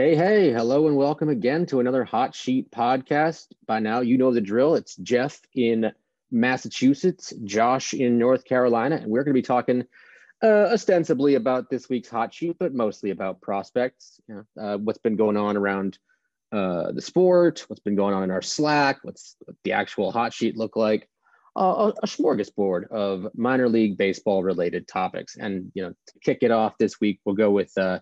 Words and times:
Hey, 0.00 0.14
hey, 0.14 0.50
hello, 0.50 0.86
and 0.86 0.96
welcome 0.96 1.28
again 1.28 1.66
to 1.66 1.80
another 1.80 2.04
Hot 2.04 2.34
Sheet 2.34 2.70
podcast. 2.70 3.48
By 3.66 3.80
now, 3.80 4.00
you 4.00 4.16
know 4.16 4.32
the 4.32 4.40
drill. 4.40 4.74
It's 4.74 4.96
Geoff 4.96 5.42
in 5.54 5.92
Massachusetts, 6.30 7.34
Josh 7.44 7.92
in 7.92 8.16
North 8.16 8.46
Carolina, 8.46 8.96
and 8.96 9.10
we're 9.10 9.24
going 9.24 9.34
to 9.34 9.38
be 9.38 9.46
talking 9.46 9.84
uh, 10.42 10.70
ostensibly 10.72 11.34
about 11.34 11.68
this 11.68 11.90
week's 11.90 12.08
Hot 12.08 12.32
Sheet, 12.32 12.56
but 12.58 12.72
mostly 12.72 13.10
about 13.10 13.42
prospects. 13.42 14.18
You 14.26 14.46
know, 14.56 14.62
uh, 14.62 14.78
what's 14.78 15.00
been 15.00 15.16
going 15.16 15.36
on 15.36 15.58
around 15.58 15.98
uh, 16.50 16.92
the 16.92 17.02
sport, 17.02 17.66
what's 17.68 17.82
been 17.82 17.94
going 17.94 18.14
on 18.14 18.22
in 18.22 18.30
our 18.30 18.40
Slack, 18.40 19.00
what's 19.02 19.36
the 19.64 19.72
actual 19.72 20.12
Hot 20.12 20.32
Sheet 20.32 20.56
look 20.56 20.76
like. 20.76 21.10
A, 21.56 21.92
a 22.02 22.06
smorgasbord 22.06 22.88
of 22.88 23.26
minor 23.34 23.68
league 23.68 23.98
baseball 23.98 24.42
related 24.42 24.88
topics. 24.88 25.36
And, 25.36 25.70
you 25.74 25.82
know, 25.82 25.90
to 25.90 26.18
kick 26.22 26.38
it 26.40 26.52
off 26.52 26.78
this 26.78 27.02
week, 27.02 27.20
we'll 27.26 27.34
go 27.34 27.50
with 27.50 27.76
uh, 27.76 27.98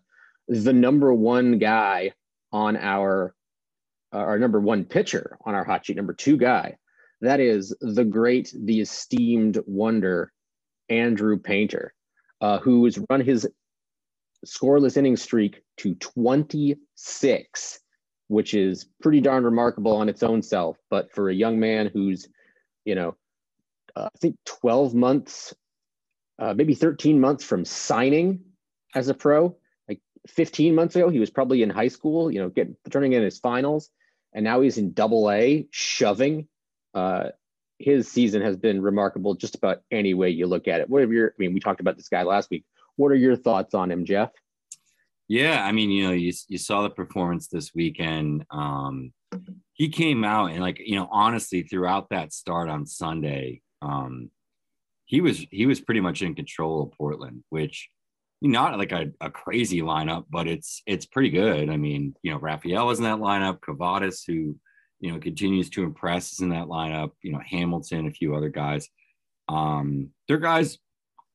the 0.49 0.73
number 0.73 1.13
one 1.13 1.59
guy 1.59 2.13
on 2.53 2.77
our 2.77 3.35
uh, 4.13 4.17
our 4.19 4.39
number 4.39 4.59
one 4.59 4.85
pitcher 4.85 5.37
on 5.45 5.55
our 5.55 5.65
hot 5.65 5.85
sheet, 5.85 5.97
number 5.97 6.15
two 6.15 6.37
guy. 6.37 6.77
That 7.21 7.41
is 7.41 7.77
the 7.81 8.05
great, 8.05 8.55
the 8.57 8.81
esteemed 8.81 9.59
wonder, 9.67 10.33
Andrew 10.89 11.39
Painter, 11.39 11.93
uh, 12.41 12.59
who 12.59 12.85
has 12.85 12.99
run 13.11 13.21
his 13.21 13.47
scoreless 14.47 14.97
inning 14.97 15.17
streak 15.17 15.63
to 15.79 15.95
26, 15.97 17.81
which 18.29 18.55
is 18.55 18.87
pretty 19.03 19.21
darn 19.21 19.45
remarkable 19.45 19.97
on 19.97 20.09
its 20.09 20.23
own 20.23 20.43
self. 20.43 20.79
But 20.91 21.13
for 21.13 21.29
a 21.29 21.35
young 21.35 21.59
man 21.59 21.91
who's, 21.93 22.29
you 22.85 22.95
know, 22.95 23.17
uh, 23.97 24.09
I 24.15 24.19
think 24.19 24.37
12 24.47 24.95
months, 24.95 25.55
uh, 26.39 26.55
maybe 26.55 26.75
13 26.75 27.21
months 27.21 27.45
from 27.45 27.65
signing 27.65 28.41
as 28.95 29.09
a 29.09 29.15
pro, 29.15 29.57
15 30.29 30.75
months 30.75 30.97
ago, 30.97 31.09
he 31.09 31.19
was 31.19 31.31
probably 31.31 31.63
in 31.63 31.71
high 31.71 31.89
school, 31.89 32.31
you 32.31 32.41
know, 32.41 32.49
getting 32.49 32.77
turning 32.91 33.13
in 33.13 33.23
his 33.23 33.39
finals, 33.39 33.91
and 34.33 34.45
now 34.45 34.61
he's 34.61 34.79
in 34.79 34.93
double 34.93 35.31
A, 35.31 35.67
shoving. 35.71 36.49
Uh, 36.95 37.29
his 37.79 38.11
season 38.11 38.43
has 38.43 38.57
been 38.57 38.83
remarkable 38.83 39.35
just 39.35 39.55
about 39.55 39.83
any 39.91 40.15
way 40.15 40.31
you 40.31 40.47
look 40.47 40.69
at 40.69 40.81
it. 40.81 40.91
What 40.91 41.03
are 41.03 41.13
your, 41.13 41.29
I 41.29 41.35
mean, 41.39 41.55
we 41.55 41.61
talked 41.61 41.81
about 41.81 41.97
this 41.97 42.09
guy 42.09 42.23
last 42.25 42.51
week. 42.51 42.65
What 42.97 43.13
are 43.13 43.17
your 43.17 43.37
thoughts 43.37 43.75
on 43.75 43.91
him, 43.91 44.05
Geoff? 44.05 44.31
Yeah, 45.29 45.65
I 45.65 45.73
mean, 45.73 45.91
you 45.91 46.05
know, 46.05 46.13
you, 46.13 46.33
you 46.49 46.59
saw 46.59 46.83
the 46.83 46.91
performance 46.91 47.49
this 47.49 47.75
weekend. 47.75 48.45
Um, 48.51 49.13
he 49.75 49.91
came 49.91 50.25
out 50.25 50.51
and 50.51 50.61
like, 50.61 50.81
you 50.85 50.97
know, 50.97 51.09
honestly, 51.11 51.63
throughout 51.63 52.09
that 52.11 52.33
start 52.33 52.69
on 52.69 52.87
Sunday, 52.87 53.61
um, 53.83 54.31
he 55.05 55.21
was 55.21 55.47
he 55.51 55.67
was 55.67 55.81
pretty 55.81 56.01
much 56.01 56.21
in 56.21 56.35
control 56.35 56.83
of 56.83 56.93
Portland, 56.93 57.45
which 57.49 57.89
not 58.41 58.79
like 58.79 58.93
a, 58.93 59.11
a 59.21 59.31
crazy 59.31 59.81
lineup, 59.81 60.27
but 60.31 60.47
it's 60.47 60.83
it's 60.87 61.07
pretty 61.07 61.31
good. 61.31 61.71
I 61.71 61.77
mean, 61.77 62.15
you 62.23 62.31
know, 62.31 62.39
Rafaela 62.39 62.91
is 62.91 62.99
in 62.99 63.05
that 63.05 63.19
lineup, 63.19 63.61
Kavadas, 63.61 64.23
who 64.27 64.57
you 65.01 65.13
know 65.13 65.19
continues 65.19 65.71
to 65.71 65.83
impress, 65.83 66.33
is 66.33 66.41
in 66.41 66.51
that 66.51 66.67
lineup. 66.67 67.11
You 67.23 67.33
know, 67.33 67.41
Hamilton, 67.45 68.07
a 68.07 68.13
few 68.13 68.35
other 68.35 68.49
guys. 68.49 68.89
Um, 69.49 70.11
they're 70.27 70.39
guys, 70.39 70.79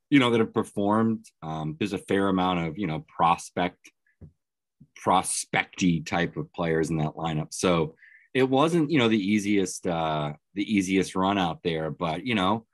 you 0.09 0.19
know, 0.19 0.31
that 0.31 0.39
have 0.39 0.53
performed. 0.53 1.25
Um, 1.41 1.75
there's 1.77 1.93
a 1.93 1.97
fair 1.97 2.29
amount 2.29 2.67
of 2.67 2.77
you 2.77 2.87
know 2.87 3.05
prospect, 3.13 3.91
prospecty 4.95 6.01
type 6.01 6.37
of 6.37 6.53
players 6.53 6.89
in 6.89 6.97
that 6.97 7.15
lineup. 7.15 7.53
So 7.53 7.95
it 8.33 8.49
wasn't 8.49 8.91
you 8.91 8.99
know 8.99 9.09
the 9.09 9.19
easiest 9.19 9.85
uh, 9.87 10.33
the 10.53 10.73
easiest 10.73 11.15
run 11.15 11.37
out 11.37 11.63
there, 11.63 11.89
but 11.89 12.25
you 12.25 12.35
know 12.35 12.65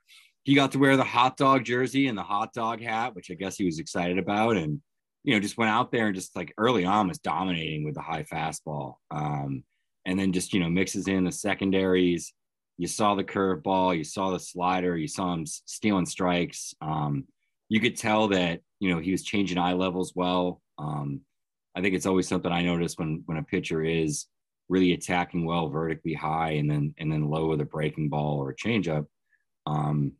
he 0.44 0.54
got 0.54 0.72
to 0.72 0.78
wear 0.78 0.96
the 0.96 1.04
hot 1.04 1.36
dog 1.36 1.64
jersey 1.64 2.06
and 2.06 2.16
the 2.16 2.22
hot 2.22 2.52
dog 2.52 2.80
hat, 2.80 3.14
which 3.14 3.30
I 3.30 3.34
guess 3.34 3.56
he 3.56 3.64
was 3.64 3.78
excited 3.78 4.18
about. 4.18 4.56
And, 4.56 4.80
you 5.22 5.34
know, 5.34 5.40
just 5.40 5.58
went 5.58 5.70
out 5.70 5.92
there 5.92 6.06
and 6.06 6.14
just 6.14 6.34
like 6.34 6.54
early 6.56 6.84
on 6.84 7.08
was 7.08 7.18
dominating 7.18 7.84
with 7.84 7.94
the 7.94 8.00
high 8.00 8.22
fastball. 8.24 8.94
Um, 9.10 9.64
and 10.06 10.18
then 10.18 10.32
just, 10.32 10.54
you 10.54 10.60
know, 10.60 10.70
mixes 10.70 11.08
in 11.08 11.24
the 11.24 11.32
secondaries. 11.32 12.32
You 12.78 12.86
saw 12.86 13.14
the 13.14 13.24
curveball, 13.24 13.96
you 13.96 14.04
saw 14.04 14.30
the 14.30 14.40
slider, 14.40 14.96
you 14.96 15.08
saw 15.08 15.34
him 15.34 15.44
stealing 15.44 16.06
strikes. 16.06 16.74
Um, 16.80 17.26
you 17.68 17.78
could 17.78 17.96
tell 17.96 18.28
that, 18.28 18.60
you 18.80 18.92
know, 18.92 19.00
he 19.00 19.12
was 19.12 19.22
changing 19.22 19.58
eye 19.58 19.74
levels 19.74 20.14
well. 20.16 20.62
Um, 20.78 21.20
I 21.74 21.82
think 21.82 21.94
it's 21.94 22.06
always 22.06 22.26
something 22.26 22.50
I 22.50 22.62
notice 22.62 22.96
when 22.96 23.22
when 23.26 23.36
a 23.36 23.42
pitcher 23.42 23.84
is 23.84 24.26
really 24.70 24.92
attacking 24.92 25.44
well 25.44 25.68
vertically 25.68 26.14
high 26.14 26.52
and 26.52 26.70
then 26.70 26.94
and 26.98 27.12
then 27.12 27.28
low 27.28 27.48
with 27.48 27.60
a 27.60 27.64
breaking 27.66 28.08
ball 28.08 28.38
or 28.38 28.50
a 28.50 28.56
changeup. 28.56 29.06
Um, 29.66 30.12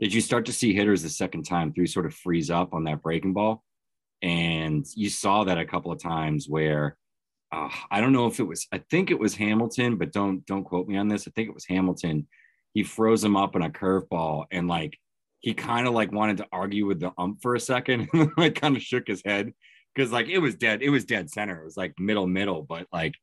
did 0.00 0.14
you 0.14 0.20
start 0.20 0.46
to 0.46 0.52
see 0.52 0.72
hitters 0.72 1.02
the 1.02 1.08
second 1.08 1.42
time 1.44 1.72
through 1.72 1.86
sort 1.86 2.06
of 2.06 2.14
freeze 2.14 2.50
up 2.50 2.72
on 2.72 2.84
that 2.84 3.02
breaking 3.02 3.32
ball? 3.32 3.64
And 4.22 4.86
you 4.94 5.10
saw 5.10 5.44
that 5.44 5.58
a 5.58 5.64
couple 5.64 5.92
of 5.92 6.02
times 6.02 6.48
where 6.48 6.96
uh, 7.50 7.68
I 7.90 8.00
don't 8.00 8.12
know 8.12 8.26
if 8.26 8.40
it 8.40 8.44
was, 8.44 8.66
I 8.72 8.78
think 8.90 9.10
it 9.10 9.18
was 9.18 9.34
Hamilton, 9.34 9.96
but 9.96 10.12
don't 10.12 10.44
don't 10.46 10.64
quote 10.64 10.88
me 10.88 10.96
on 10.96 11.08
this. 11.08 11.26
I 11.26 11.30
think 11.30 11.48
it 11.48 11.54
was 11.54 11.66
Hamilton. 11.66 12.26
He 12.74 12.82
froze 12.82 13.24
him 13.24 13.36
up 13.36 13.56
in 13.56 13.62
a 13.62 13.70
curveball 13.70 14.44
and 14.50 14.68
like 14.68 14.98
he 15.40 15.54
kind 15.54 15.86
of 15.86 15.94
like 15.94 16.12
wanted 16.12 16.38
to 16.38 16.46
argue 16.52 16.84
with 16.86 17.00
the 17.00 17.12
ump 17.16 17.40
for 17.40 17.54
a 17.54 17.60
second 17.60 18.08
and 18.12 18.30
like 18.36 18.60
kind 18.60 18.76
of 18.76 18.82
shook 18.82 19.06
his 19.06 19.22
head 19.24 19.52
because 19.94 20.12
like 20.12 20.28
it 20.28 20.38
was 20.38 20.54
dead, 20.54 20.82
it 20.82 20.90
was 20.90 21.04
dead 21.04 21.30
center. 21.30 21.60
It 21.60 21.64
was 21.64 21.76
like 21.76 21.94
middle 21.98 22.26
middle, 22.26 22.62
but 22.62 22.86
like 22.92 23.14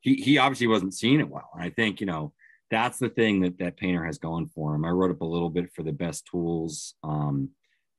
he 0.00 0.14
he 0.14 0.38
obviously 0.38 0.66
wasn't 0.66 0.94
seeing 0.94 1.20
it 1.20 1.28
well. 1.28 1.50
And 1.54 1.62
I 1.62 1.70
think, 1.70 2.00
you 2.00 2.06
know, 2.06 2.32
that's 2.70 2.98
the 2.98 3.08
thing 3.08 3.40
that 3.40 3.58
that 3.58 3.76
painter 3.76 4.04
has 4.04 4.18
going 4.18 4.46
for 4.46 4.74
him. 4.74 4.84
I 4.84 4.90
wrote 4.90 5.10
up 5.10 5.20
a 5.20 5.26
little 5.26 5.50
bit 5.50 5.72
for 5.74 5.82
the 5.82 5.92
best 5.92 6.26
tools 6.26 6.94
um, 7.02 7.50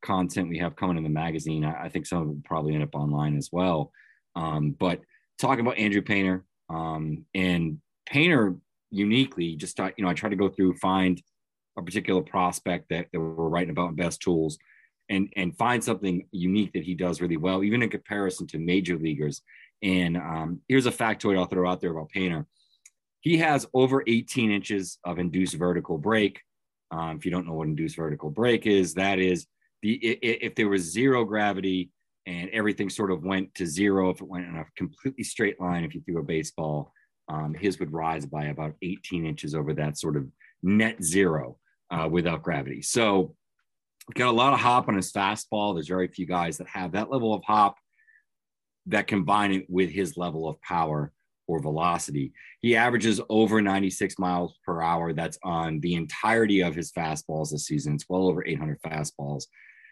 content 0.02 0.50
we 0.50 0.60
have 0.60 0.76
coming 0.76 0.98
in 0.98 1.04
the 1.04 1.10
magazine. 1.10 1.66
I, 1.66 1.86
I, 1.86 1.90
think 1.90 2.06
some 2.06 2.22
of 2.22 2.28
it 2.28 2.32
will 2.32 2.42
probably 2.44 2.74
end 2.74 2.84
up 2.84 2.96
online 2.96 3.38
as 3.38 3.50
well. 3.52 3.92
Um, 4.36 4.72
but 4.72 5.02
talking 5.40 5.60
about 5.60 5.78
Andrew 5.78 6.02
Painter 6.02 6.46
um, 6.70 7.26
and 7.36 7.80
Painter 8.06 8.56
uniquely, 8.90 9.56
just 9.56 9.78
thought, 9.78 9.94
you 9.98 10.04
know, 10.04 10.10
I 10.10 10.14
tried 10.14 10.30
to 10.30 10.36
go 10.38 10.50
through, 10.50 10.76
find 10.78 11.22
a 11.78 11.82
particular 11.82 12.22
prospect 12.22 12.90
that, 12.90 13.08
that 13.12 13.20
we're 13.20 13.50
writing 13.50 13.70
about 13.72 13.90
in 13.90 13.96
best 13.96 14.22
tools 14.22 14.58
and, 15.10 15.32
and 15.36 15.58
find 15.58 15.84
something 15.84 16.28
unique 16.32 16.74
that 16.74 16.84
he 16.84 16.96
does 16.96 17.22
really 17.22 17.38
well, 17.38 17.64
even 17.64 17.84
in 17.84 17.90
comparison 17.90 18.48
to 18.48 18.58
major 18.58 18.98
leaguers. 18.98 19.42
And 19.84 20.16
um, 20.16 20.62
here's 20.68 20.86
a 20.86 20.92
factoid 20.92 21.38
I'll 21.38 21.46
throw 21.46 21.70
out 21.70 21.82
there 21.82 21.92
about 21.92 22.10
Painter 22.10 22.46
he 23.22 23.38
has 23.38 23.68
over 23.74 24.04
18 24.06 24.52
inches 24.52 24.98
of 25.06 25.20
induced 25.20 25.56
vertical 25.56 25.98
break. 25.98 26.42
Um, 26.92 27.18
if 27.18 27.26
you 27.26 27.32
don't 27.32 27.48
know 27.48 27.54
what 27.54 27.68
induced 27.68 27.96
vertical 27.96 28.30
break 28.30 28.66
is, 28.66 28.96
that 28.96 29.20
is 29.20 29.48
the 29.82 29.94
if 29.94 30.56
there 30.56 30.68
was 30.68 30.82
zero 30.82 31.24
gravity 31.24 31.92
and 32.26 32.50
everything 32.50 32.90
sort 32.90 33.12
of 33.12 33.24
went 33.24 33.54
to 33.56 33.66
zero, 33.66 34.10
if 34.10 34.22
it 34.22 34.28
went 34.28 34.48
in 34.48 34.58
a 34.58 34.66
completely 34.76 35.24
straight 35.24 35.60
line, 35.60 35.84
if 35.84 35.96
you 35.96 36.02
threw 36.02 36.20
a 36.20 36.24
baseball, 36.24 36.92
um, 37.30 37.54
his 37.54 37.80
would 37.80 37.94
rise 37.94 38.26
by 38.26 38.46
about 38.46 38.74
18 38.82 39.26
inches 39.26 39.56
over 39.56 39.74
that 39.74 39.98
sort 39.98 40.18
of 40.18 40.28
net 40.62 41.04
zero 41.04 41.58
uh, 41.90 42.08
without 42.10 42.44
gravity. 42.44 42.82
So 42.82 43.36
got 44.14 44.30
a 44.30 44.32
lot 44.32 44.54
of 44.54 44.60
hop 44.60 44.88
on 44.88 44.96
his 44.96 45.12
fastball. 45.12 45.76
There's 45.76 45.88
very 45.88 46.08
few 46.08 46.26
guys 46.26 46.58
that 46.58 46.68
have 46.68 46.92
that 46.94 47.12
level 47.12 47.34
of 47.34 47.44
hop 47.44 47.78
that 48.88 49.08
combine 49.08 49.54
it 49.54 49.66
with 49.70 49.90
his 49.92 50.18
level 50.18 50.50
of 50.50 50.62
power 50.62 51.12
or 51.52 51.62
velocity. 51.62 52.32
He 52.62 52.78
averages 52.78 53.20
over 53.28 53.62
96 53.62 54.18
miles 54.18 54.58
per 54.66 54.82
hour. 54.82 55.12
That's 55.12 55.38
on 55.44 55.82
the 55.82 55.96
entirety 55.96 56.62
of 56.62 56.74
his 56.74 56.94
fastballs 56.94 57.52
this 57.52 57.66
season. 57.66 57.96
It's 57.96 58.06
well 58.08 58.28
over 58.28 58.46
800 58.46 58.82
fastballs. 58.82 59.44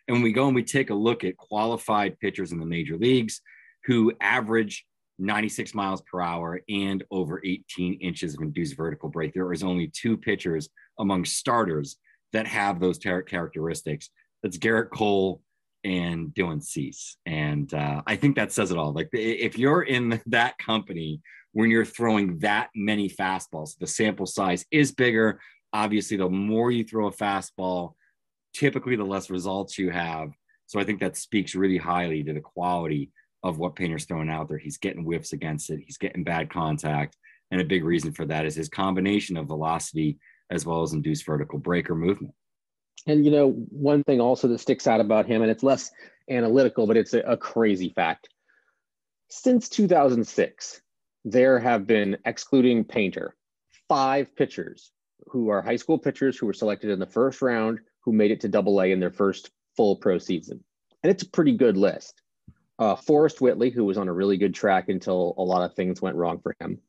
And 0.08 0.16
when 0.16 0.24
we 0.24 0.32
go 0.32 0.48
and 0.48 0.56
we 0.56 0.64
take 0.64 0.90
a 0.90 0.96
look 0.96 1.26
at 1.26 1.36
qualified 1.36 2.18
pitchers 2.20 2.54
in 2.54 2.60
the 2.60 2.66
major 2.66 2.98
leagues 2.98 3.42
who 3.86 4.14
average 4.22 4.86
96 5.20 5.76
miles 5.76 6.02
per 6.10 6.22
hour 6.22 6.62
and 6.70 7.04
over 7.12 7.42
18 7.44 7.96
inches 7.96 8.36
of 8.36 8.42
induced 8.42 8.78
vertical 8.78 9.10
break, 9.10 9.34
there 9.34 9.52
is 9.52 9.62
only 9.62 9.92
two 9.94 10.16
pitchers 10.16 10.70
among 10.98 11.26
starters 11.26 11.98
that 12.32 12.48
have 12.48 12.80
those 12.80 12.98
ter- 12.98 13.22
characteristics. 13.22 14.10
That's 14.44 14.58
Gerrit 14.58 14.92
Cole 14.92 15.42
and 15.84 16.30
Dylan 16.30 16.64
Cease. 16.64 17.18
And 17.26 17.74
uh, 17.74 18.02
I 18.08 18.16
think 18.16 18.38
that 18.38 18.54
says 18.54 18.72
it 18.72 18.78
all. 18.78 18.94
Like 18.94 19.10
if 19.12 19.58
you're 19.58 19.84
in 19.84 20.22
that 20.28 20.58
company 20.58 21.22
when 21.54 21.70
you're 21.70 21.86
throwing 21.86 22.40
that 22.40 22.70
many 22.76 23.10
fastballs. 23.10 23.78
The 23.80 23.88
sample 23.88 24.26
size 24.26 24.66
is 24.72 24.92
bigger. 24.92 25.40
Obviously, 25.74 26.18
the 26.18 26.30
more 26.30 26.72
you 26.72 26.84
throw 26.84 27.08
a 27.08 27.12
fastball, 27.12 27.94
typically 28.54 28.96
the 28.96 29.04
less 29.04 29.30
results 29.30 29.78
you 29.78 29.90
have. 29.92 30.30
So 30.68 30.80
I 30.80 30.84
think 30.84 31.00
that 31.00 31.18
speaks 31.18 31.56
really 31.56 31.78
highly 31.78 32.24
to 32.24 32.34
the 32.34 32.42
quality 32.42 33.12
of 33.44 33.58
what 33.58 33.76
Painter's 33.76 34.06
throwing 34.06 34.30
out 34.30 34.50
there. 34.50 34.58
He's 34.58 34.78
getting 34.78 35.04
whiffs 35.04 35.34
against 35.34 35.70
it, 35.70 35.80
he's 35.86 35.98
getting 35.98 36.24
bad 36.24 36.52
contact. 36.52 37.16
And 37.52 37.60
a 37.60 37.66
big 37.66 37.84
reason 37.84 38.12
for 38.12 38.26
that 38.26 38.46
is 38.46 38.56
his 38.56 38.70
combination 38.70 39.38
of 39.38 39.48
velocity 39.48 40.20
as 40.52 40.66
well 40.66 40.84
as 40.84 40.94
induced 40.94 41.26
vertical 41.26 41.60
breaker 41.60 41.96
movement. 41.96 42.34
And 43.08 43.24
you 43.24 43.32
know, 43.32 43.52
one 43.70 44.04
thing 44.04 44.20
also 44.20 44.48
that 44.50 44.60
sticks 44.60 44.88
out 44.88 45.00
about 45.00 45.26
him, 45.26 45.42
and 45.42 45.50
it's 45.50 45.64
less 45.64 45.92
analytical, 46.30 46.86
but 46.86 46.98
it's 46.98 47.14
a, 47.14 47.20
a 47.22 47.38
crazy 47.38 47.92
fact. 47.96 48.30
Since 49.30 49.70
2006, 49.70 50.82
there 51.26 51.60
have 51.60 51.86
been, 51.86 52.18
excluding 52.26 52.84
Painter, 52.84 53.36
five 53.88 54.36
pitchers 54.36 54.92
who 55.28 55.50
are 55.50 55.62
high 55.62 55.76
school 55.76 55.98
pitchers 55.98 56.38
who 56.38 56.46
were 56.46 56.54
selected 56.54 56.90
in 56.90 57.00
the 57.00 57.06
first 57.06 57.42
round 57.42 57.80
who 58.02 58.14
made 58.14 58.32
it 58.32 58.42
to 58.42 58.48
double 58.48 58.82
A 58.82 58.92
in 58.92 59.00
their 59.00 59.12
first 59.12 59.52
full 59.76 59.98
pro 59.98 60.18
season. 60.18 60.64
And 61.04 61.12
it's 61.12 61.24
a 61.24 61.30
pretty 61.30 61.56
good 61.56 61.78
list. 61.78 62.22
uh, 62.80 62.96
Forrest 62.96 63.42
Whitley, 63.42 63.70
who 63.70 63.84
was 63.86 63.98
on 63.98 64.08
a 64.08 64.14
really 64.14 64.38
good 64.38 64.56
track 64.56 64.90
until 64.90 65.36
a 65.38 65.44
lot 65.44 65.70
of 65.70 65.76
things 65.76 66.02
went 66.02 66.16
wrong 66.16 66.40
for 66.40 66.56
him. 66.60 66.80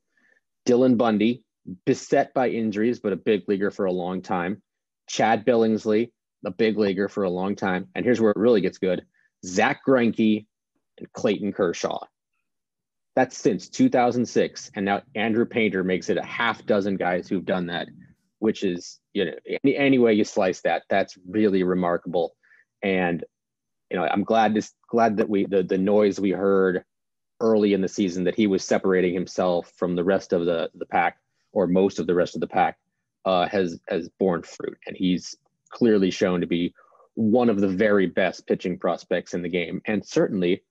Dylan 0.65 0.97
Bundy, 0.97 1.43
beset 1.85 2.33
by 2.33 2.49
injuries, 2.49 2.99
but 2.99 3.13
a 3.13 3.17
big 3.17 3.43
leaguer 3.47 3.71
for 3.71 3.85
a 3.85 3.91
long 3.91 4.21
time. 4.21 4.61
Chad 5.07 5.45
Billingsley, 5.45 6.11
a 6.45 6.51
big 6.51 6.77
leaguer 6.77 7.09
for 7.09 7.23
a 7.23 7.29
long 7.29 7.55
time. 7.55 7.87
And 7.93 8.05
here's 8.05 8.21
where 8.21 8.31
it 8.31 8.37
really 8.37 8.61
gets 8.61 8.77
good 8.77 9.05
Zack 9.45 9.81
Greinke 9.85 10.45
and 10.97 11.11
Clayton 11.11 11.51
Kershaw. 11.51 11.99
That's 13.15 13.37
since 13.37 13.67
2006. 13.69 14.71
And 14.75 14.85
now 14.85 15.01
Andrew 15.15 15.45
Painter 15.45 15.83
makes 15.83 16.09
it 16.09 16.17
a 16.17 16.23
half 16.23 16.65
dozen 16.65 16.95
guys 16.95 17.27
who've 17.27 17.45
done 17.45 17.67
that, 17.67 17.87
which 18.39 18.63
is, 18.63 18.99
you 19.13 19.25
know, 19.25 19.31
any, 19.63 19.75
any 19.75 19.99
way 19.99 20.13
you 20.13 20.23
slice 20.23 20.61
that, 20.61 20.83
that's 20.89 21.17
really 21.27 21.63
remarkable. 21.63 22.35
And, 22.81 23.23
you 23.89 23.97
know, 23.97 24.05
I'm 24.05 24.23
glad 24.23 24.53
this, 24.53 24.73
glad 24.89 25.17
that 25.17 25.29
we, 25.29 25.45
the, 25.45 25.63
the 25.63 25.77
noise 25.77 26.19
we 26.19 26.31
heard 26.31 26.85
early 27.41 27.73
in 27.73 27.81
the 27.81 27.87
season 27.87 28.23
that 28.23 28.35
he 28.35 28.47
was 28.47 28.63
separating 28.63 29.13
himself 29.13 29.71
from 29.75 29.95
the 29.95 30.03
rest 30.03 30.31
of 30.31 30.45
the, 30.45 30.69
the 30.75 30.85
pack 30.85 31.17
or 31.51 31.67
most 31.67 31.99
of 31.99 32.07
the 32.07 32.15
rest 32.15 32.35
of 32.35 32.41
the 32.41 32.47
pack 32.47 32.77
uh, 33.25 33.45
has, 33.47 33.79
has 33.89 34.07
borne 34.19 34.43
fruit. 34.43 34.77
And 34.87 34.95
he's 34.95 35.35
clearly 35.69 36.11
shown 36.11 36.39
to 36.39 36.47
be 36.47 36.73
one 37.15 37.49
of 37.49 37.59
the 37.59 37.67
very 37.67 38.07
best 38.07 38.47
pitching 38.47 38.77
prospects 38.77 39.33
in 39.33 39.41
the 39.41 39.49
game 39.49 39.81
and 39.85 40.05
certainly 40.05 40.63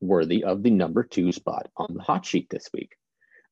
worthy 0.00 0.44
of 0.44 0.62
the 0.62 0.70
number 0.70 1.02
two 1.02 1.32
spot 1.32 1.68
on 1.76 1.94
the 1.94 2.02
hot 2.02 2.24
sheet 2.24 2.48
this 2.50 2.68
week, 2.72 2.96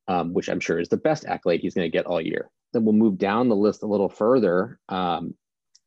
um, 0.08 0.32
which 0.32 0.48
I'm 0.48 0.60
sure 0.60 0.78
is 0.78 0.88
the 0.88 0.96
best 0.96 1.24
accolade 1.24 1.60
he's 1.60 1.74
going 1.74 1.90
to 1.90 1.96
get 1.96 2.06
all 2.06 2.20
year. 2.20 2.48
Then 2.72 2.84
we'll 2.84 2.94
move 2.94 3.18
down 3.18 3.48
the 3.48 3.56
list 3.56 3.82
a 3.82 3.86
little 3.86 4.08
further. 4.08 4.78
Um, 4.88 5.34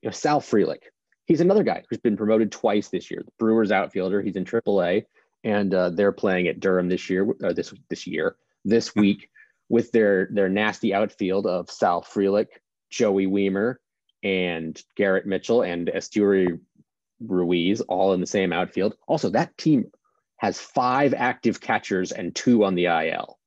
you 0.02 0.08
know, 0.08 0.12
Sal 0.12 0.42
Frelick, 0.42 0.84
he's 1.26 1.42
another 1.42 1.64
guy 1.64 1.84
who's 1.90 2.00
been 2.00 2.18
promoted 2.18 2.52
twice 2.52 2.90
this 2.90 3.12
year. 3.12 3.22
The 3.26 3.32
Brewers 3.38 3.72
outfielder, 3.72 4.22
he's 4.22 4.36
in 4.36 4.46
AAA, 4.46 5.06
and 5.44 5.74
uh, 5.74 5.90
they're 5.90 6.12
playing 6.12 6.48
at 6.48 6.60
Durham 6.60 6.90
this 6.90 7.10
year. 7.10 7.28
Uh, 7.44 7.54
this 7.54 7.74
this 7.90 8.08
year, 8.08 8.38
this 8.64 8.96
week, 8.96 9.30
with 9.70 9.92
their 9.92 10.30
their 10.32 10.50
nasty 10.50 10.94
outfield 10.94 11.46
of 11.46 11.70
Sal 11.70 12.02
Frelick, 12.02 12.48
Joey 12.90 13.28
Wiemer, 13.28 13.76
and 14.24 14.82
Garrett 14.96 15.26
Mitchell 15.26 15.62
and 15.62 15.88
Esteury 15.88 16.60
Ruiz 17.20 17.82
all 17.82 18.14
in 18.14 18.22
the 18.22 18.28
same 18.28 18.54
outfield. 18.54 18.96
Also, 19.08 19.30
that 19.30 19.58
team 19.58 19.92
has 20.38 20.60
five 20.60 21.14
active 21.14 21.60
catchers 21.60 22.12
and 22.12 22.34
two 22.34 22.64
on 22.64 22.76
the 22.76 22.86
IL, 22.86 23.38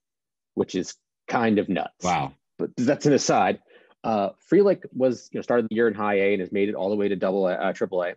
which 0.55 0.75
is 0.75 0.95
kind 1.29 1.59
of 1.59 1.69
nuts. 1.69 2.05
Wow. 2.05 2.33
But 2.59 2.71
that's 2.77 3.07
an 3.07 3.13
aside. 3.13 3.61
Uh, 4.03 4.31
Frelick 4.51 4.85
was, 4.93 5.29
you 5.33 5.39
know, 5.39 5.43
started 5.43 5.69
the 5.69 5.75
year 5.75 5.89
in 5.89 5.95
high 5.95 6.17
A 6.17 6.33
and 6.33 6.41
has 6.41 6.53
made 6.53 6.69
it 6.69 6.75
all 6.75 6.91
the 6.91 6.97
way 6.97 7.09
to 7.09 7.17
double 7.17 7.47
A, 7.47 7.55
uh, 7.55 7.73
triple 7.73 8.03
A. 8.03 8.15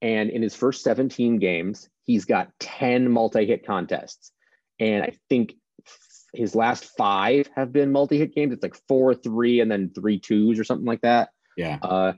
And 0.00 0.30
in 0.30 0.42
his 0.42 0.54
first 0.54 0.82
17 0.82 1.38
games, 1.38 1.88
he's 2.04 2.24
got 2.24 2.50
10 2.60 3.10
multi-hit 3.10 3.66
contests. 3.66 4.30
And 4.78 5.02
I 5.02 5.12
think 5.28 5.54
his 6.32 6.54
last 6.54 6.84
five 6.96 7.48
have 7.56 7.72
been 7.72 7.92
multi-hit 7.92 8.34
games. 8.34 8.52
It's 8.52 8.62
like 8.62 8.76
four, 8.88 9.14
three, 9.14 9.60
and 9.60 9.70
then 9.70 9.90
three 9.94 10.20
twos 10.20 10.58
or 10.58 10.64
something 10.64 10.86
like 10.86 11.00
that. 11.00 11.30
Yeah. 11.56 11.78
Uh, 11.82 12.12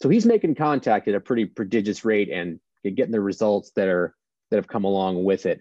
so 0.00 0.08
he's 0.08 0.26
making 0.26 0.54
contact 0.54 1.08
at 1.08 1.14
a 1.14 1.20
pretty 1.20 1.44
prodigious 1.46 2.04
rate 2.04 2.30
and 2.30 2.60
getting 2.84 3.12
the 3.12 3.20
results 3.20 3.72
that 3.76 3.88
are 3.88 4.14
that 4.50 4.56
have 4.56 4.68
come 4.68 4.84
along 4.84 5.24
with 5.24 5.46
it. 5.46 5.60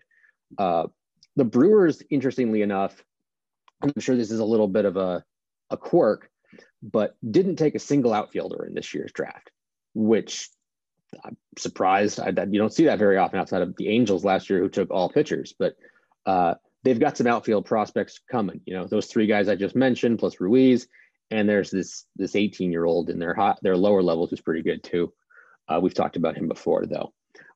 Uh, 0.57 0.88
the 1.35 1.45
Brewers, 1.45 2.01
interestingly 2.09 2.62
enough, 2.62 3.03
I'm 3.81 3.94
sure 4.00 4.15
this 4.15 4.31
is 4.31 4.39
a 4.39 4.45
little 4.45 4.68
bit 4.68 4.85
of 4.85 4.97
a, 4.97 5.24
a 5.69 5.77
quirk, 5.77 6.30
but 6.81 7.15
didn't 7.30 7.56
take 7.57 7.75
a 7.75 7.80
single 7.80 8.13
outfielder 8.13 8.65
in 8.65 8.74
this 8.74 8.94
year's 8.94 9.12
draft, 9.12 9.51
which 9.94 10.50
I'm 11.24 11.38
surprised. 11.57 12.19
I, 12.19 12.31
that 12.31 12.53
you 12.53 12.59
don't 12.59 12.74
see 12.74 12.85
that 12.85 13.00
very 13.00 13.18
often 13.18 13.39
outside 13.39 13.62
of 13.62 13.75
the 13.77 13.89
Angels 13.89 14.24
last 14.24 14.50
year, 14.50 14.59
who 14.59 14.69
took 14.69 14.91
all 14.91 15.09
pitchers. 15.09 15.53
But 15.57 15.75
uh, 16.25 16.56
they've 16.83 17.00
got 17.00 17.18
some 17.18 17.27
outfield 17.27 17.65
prospects 17.65 18.19
coming. 18.31 18.62
You 18.65 18.75
know, 18.75 18.86
those 18.86 19.07
three 19.07 19.27
guys 19.27 19.50
I 19.50 19.56
just 19.56 19.75
mentioned, 19.75 20.19
plus 20.19 20.39
Ruiz, 20.39 20.88
and 21.31 21.47
there's 21.47 21.71
this 21.71 22.06
this 22.15 22.36
18 22.36 22.71
year 22.71 22.86
old 22.86 23.09
in 23.09 23.19
their 23.19 23.33
hot 23.33 23.59
their 23.62 23.77
lower 23.77 24.03
levels 24.03 24.29
who's 24.29 24.41
pretty 24.41 24.62
good 24.62 24.83
too. 24.83 25.13
Uh, 25.68 25.79
we've 25.81 25.94
talked 25.94 26.18
about 26.18 26.38
him 26.38 26.47
before 26.47 26.86
though. 26.86 27.13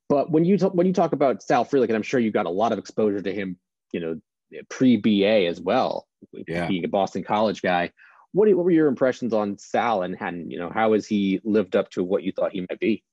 But 0.09 0.31
when 0.31 0.45
you 0.45 0.57
talk, 0.57 0.73
when 0.73 0.87
you 0.87 0.93
talk 0.93 1.13
about 1.13 1.43
Sal 1.43 1.65
Frelick, 1.65 1.87
and 1.87 1.95
I'm 1.95 2.03
sure 2.03 2.19
you 2.19 2.31
got 2.31 2.45
a 2.45 2.51
lot 2.51 2.71
of 2.71 2.79
exposure 2.79 3.21
to 3.21 3.33
him, 3.33 3.57
you 3.91 3.99
know, 3.99 4.63
pre 4.69 4.97
BA 4.97 5.47
as 5.47 5.59
well, 5.59 6.07
yeah. 6.47 6.67
being 6.67 6.85
a 6.85 6.87
Boston 6.87 7.23
College 7.23 7.61
guy. 7.61 7.91
What, 8.33 8.47
what 8.49 8.65
were 8.65 8.71
your 8.71 8.87
impressions 8.87 9.33
on 9.33 9.57
Sal 9.57 10.03
and, 10.03 10.15
and 10.19 10.51
you 10.51 10.59
know 10.59 10.69
how 10.69 10.93
has 10.93 11.07
he 11.07 11.41
lived 11.43 11.75
up 11.75 11.89
to 11.91 12.03
what 12.03 12.23
you 12.23 12.31
thought 12.31 12.51
he 12.51 12.61
might 12.61 12.79
be? 12.79 13.03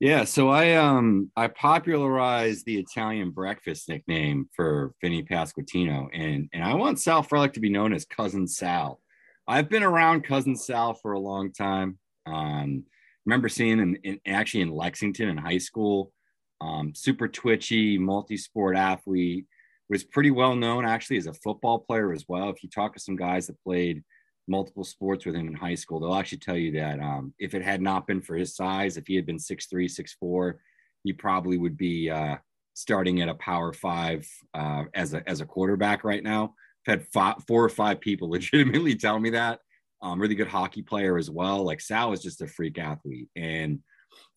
Yeah, 0.00 0.24
so 0.24 0.48
I 0.48 0.74
um 0.74 1.30
I 1.36 1.48
popularized 1.48 2.66
the 2.66 2.78
Italian 2.78 3.30
breakfast 3.30 3.88
nickname 3.88 4.48
for 4.54 4.92
Vinnie 5.00 5.22
Pasquantino, 5.22 6.08
and 6.12 6.48
and 6.52 6.64
I 6.64 6.74
want 6.74 7.00
Sal 7.00 7.22
Frelick 7.22 7.52
to 7.54 7.60
be 7.60 7.70
known 7.70 7.92
as 7.92 8.04
Cousin 8.04 8.46
Sal 8.46 9.00
I've 9.46 9.68
been 9.68 9.82
around 9.82 10.22
cousin 10.22 10.56
Sal 10.56 10.94
for 10.94 11.12
a 11.12 11.18
long 11.18 11.52
time. 11.52 11.98
Um, 12.26 12.84
remember 13.26 13.48
seeing 13.48 13.78
him 13.78 13.96
in, 14.02 14.20
actually 14.26 14.62
in 14.62 14.70
Lexington 14.70 15.28
in 15.28 15.36
high 15.36 15.58
school. 15.58 16.12
Um, 16.60 16.94
super 16.94 17.28
twitchy, 17.28 17.98
multi-sport 17.98 18.76
athlete. 18.76 19.46
Was 19.88 20.04
pretty 20.04 20.30
well 20.30 20.56
known 20.56 20.86
actually 20.86 21.18
as 21.18 21.26
a 21.26 21.34
football 21.34 21.80
player 21.80 22.12
as 22.12 22.24
well. 22.26 22.48
If 22.48 22.62
you 22.62 22.70
talk 22.70 22.94
to 22.94 23.00
some 23.00 23.16
guys 23.16 23.46
that 23.48 23.62
played 23.62 24.02
multiple 24.48 24.84
sports 24.84 25.26
with 25.26 25.34
him 25.34 25.48
in 25.48 25.54
high 25.54 25.74
school, 25.74 26.00
they'll 26.00 26.14
actually 26.14 26.38
tell 26.38 26.56
you 26.56 26.72
that 26.72 26.98
um, 26.98 27.34
if 27.38 27.52
it 27.54 27.62
had 27.62 27.82
not 27.82 28.06
been 28.06 28.22
for 28.22 28.34
his 28.34 28.56
size, 28.56 28.96
if 28.96 29.06
he 29.06 29.16
had 29.16 29.26
been 29.26 29.38
six 29.38 29.66
three, 29.66 29.88
six 29.88 30.14
four, 30.14 30.60
he 31.04 31.12
probably 31.12 31.58
would 31.58 31.76
be 31.76 32.08
uh, 32.08 32.36
starting 32.72 33.20
at 33.20 33.28
a 33.28 33.34
Power 33.34 33.72
Five 33.72 34.26
uh, 34.54 34.84
as 34.94 35.12
a 35.12 35.28
as 35.28 35.42
a 35.42 35.46
quarterback 35.46 36.04
right 36.04 36.22
now. 36.22 36.54
I've 36.86 37.00
had 37.00 37.08
five, 37.08 37.36
four 37.46 37.62
or 37.62 37.68
five 37.68 38.00
people 38.00 38.30
legitimately 38.30 38.94
tell 38.94 39.18
me 39.18 39.30
that. 39.30 39.60
Um, 40.02 40.20
really 40.20 40.34
good 40.34 40.48
hockey 40.48 40.82
player 40.82 41.16
as 41.16 41.30
well. 41.30 41.64
Like 41.64 41.80
Sal 41.80 42.12
is 42.12 42.22
just 42.22 42.42
a 42.42 42.46
freak 42.46 42.78
athlete, 42.78 43.28
and 43.36 43.80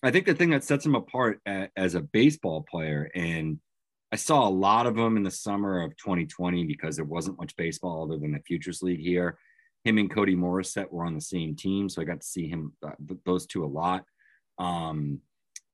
I 0.03 0.11
think 0.11 0.25
the 0.25 0.35
thing 0.35 0.51
that 0.51 0.63
sets 0.63 0.85
him 0.85 0.95
apart 0.95 1.41
a, 1.47 1.69
as 1.75 1.95
a 1.95 2.01
baseball 2.01 2.65
player, 2.69 3.09
and 3.15 3.59
I 4.11 4.17
saw 4.17 4.47
a 4.47 4.49
lot 4.49 4.85
of 4.85 4.95
them 4.95 5.17
in 5.17 5.23
the 5.23 5.31
summer 5.31 5.81
of 5.81 5.97
2020 5.97 6.65
because 6.65 6.95
there 6.95 7.05
wasn't 7.05 7.39
much 7.39 7.55
baseball 7.55 8.03
other 8.03 8.19
than 8.19 8.31
the 8.31 8.39
Futures 8.39 8.81
League 8.81 9.01
here. 9.01 9.37
Him 9.83 9.97
and 9.97 10.09
Cody 10.09 10.35
Morissette 10.35 10.91
were 10.91 11.05
on 11.05 11.15
the 11.15 11.21
same 11.21 11.55
team, 11.55 11.89
so 11.89 12.01
I 12.01 12.05
got 12.05 12.21
to 12.21 12.27
see 12.27 12.47
him 12.47 12.73
uh, 12.85 12.91
those 13.25 13.45
two 13.45 13.63
a 13.63 13.67
lot. 13.67 14.03
Um, 14.57 15.19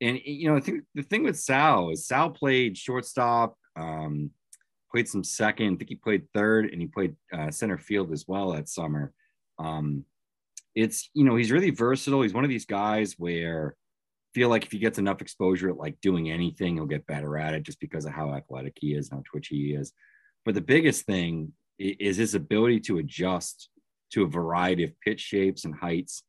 and 0.02 0.20
you 0.26 0.50
know, 0.50 0.58
I 0.58 0.60
think 0.60 0.84
the 0.96 1.04
thing 1.04 1.24
with 1.24 1.40
Sal 1.40 1.92
is 1.92 2.08
Sal 2.08 2.30
played 2.30 2.78
shortstop. 2.78 3.58
Um, 3.76 4.32
played 4.92 5.08
some 5.08 5.24
second. 5.24 5.74
I 5.74 5.78
think 5.78 5.90
he 5.90 5.96
played 5.96 6.28
third, 6.34 6.70
and 6.72 6.82
he 6.82 6.88
played 6.88 7.16
uh, 7.32 7.52
center 7.52 7.78
field 7.78 8.12
as 8.12 8.28
well 8.28 8.52
that 8.52 8.68
summer. 8.68 9.14
Um, 9.62 10.06
it's 10.74 11.10
you 11.14 11.24
know 11.24 11.36
he's 11.36 11.52
really 11.52 11.70
versatile. 11.70 12.22
He's 12.22 12.34
one 12.34 12.44
of 12.44 12.50
these 12.50 12.66
guys 12.66 13.16
where 13.18 13.76
feel 14.34 14.50
like 14.50 14.66
if 14.66 14.72
he 14.72 14.80
gets 14.80 14.98
enough 14.98 15.22
exposure 15.22 15.70
at 15.70 15.78
like 15.78 16.00
doing 16.02 16.32
anything, 16.32 16.76
he'll 16.76 16.86
get 16.86 17.08
better 17.08 17.38
at 17.38 17.54
it 17.54 17.64
just 17.64 17.80
because 17.80 18.06
of 18.06 18.14
how 18.14 18.34
athletic 18.34 18.78
he 18.80 18.94
is, 18.94 19.10
how 19.10 19.22
twitchy 19.30 19.56
he 19.56 19.74
is. 19.74 19.92
But 20.46 20.56
the 20.56 20.62
biggest 20.62 21.06
thing 21.06 21.54
is 21.78 22.18
his 22.18 22.36
ability 22.36 22.80
to 22.82 23.00
adjust 23.00 23.70
to 24.14 24.24
a 24.24 24.28
variety 24.28 24.84
of 24.84 25.00
pitch 25.02 25.20
shapes 25.20 25.66
and 25.66 25.76
heights. 25.76 26.24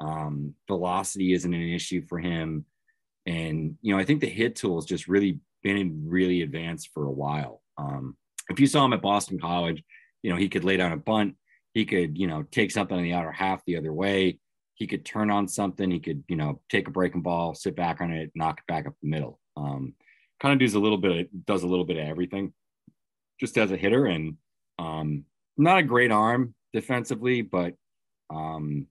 Um, 0.00 0.54
velocity 0.66 1.32
isn't 1.32 1.52
an 1.52 1.68
issue 1.68 2.02
for 2.08 2.18
him. 2.18 2.64
And, 3.26 3.76
you 3.82 3.94
know, 3.94 4.00
I 4.00 4.04
think 4.04 4.20
the 4.20 4.28
hit 4.28 4.56
tool 4.56 4.76
has 4.76 4.84
just 4.84 5.08
really 5.08 5.38
been 5.62 6.04
really 6.06 6.42
advanced 6.42 6.90
for 6.92 7.04
a 7.04 7.12
while. 7.12 7.62
Um, 7.78 8.16
if 8.48 8.58
you 8.58 8.66
saw 8.66 8.84
him 8.84 8.92
at 8.92 9.02
Boston 9.02 9.38
College, 9.38 9.82
you 10.22 10.30
know, 10.30 10.36
he 10.36 10.48
could 10.48 10.64
lay 10.64 10.76
down 10.76 10.92
a 10.92 10.96
bunt. 10.96 11.36
He 11.74 11.84
could, 11.84 12.18
you 12.18 12.26
know, 12.26 12.44
take 12.50 12.70
something 12.70 12.96
on 12.96 13.02
the 13.02 13.14
outer 13.14 13.32
half 13.32 13.64
the 13.64 13.76
other 13.76 13.92
way. 13.92 14.38
He 14.74 14.86
could 14.86 15.04
turn 15.04 15.30
on 15.30 15.48
something. 15.48 15.90
He 15.90 16.00
could, 16.00 16.24
you 16.28 16.36
know, 16.36 16.60
take 16.68 16.88
a 16.88 16.90
breaking 16.90 17.22
ball, 17.22 17.54
sit 17.54 17.76
back 17.76 18.00
on 18.00 18.12
it, 18.12 18.30
knock 18.34 18.58
it 18.58 18.70
back 18.70 18.86
up 18.86 18.94
the 19.02 19.08
middle. 19.08 19.38
Um, 19.56 19.94
kind 20.40 20.52
of 20.52 20.58
does 20.58 20.74
a 20.74 20.80
little 20.80 20.98
bit, 20.98 21.12
of, 21.12 21.46
does 21.46 21.62
a 21.62 21.68
little 21.68 21.84
bit 21.84 21.96
of 21.96 22.06
everything 22.06 22.52
just 23.40 23.56
as 23.58 23.70
a 23.70 23.76
hitter 23.76 24.06
and 24.06 24.36
um, 24.78 25.24
not 25.56 25.78
a 25.78 25.82
great 25.82 26.10
arm 26.10 26.54
defensively, 26.72 27.42
but, 27.42 27.74
um, 28.30 28.86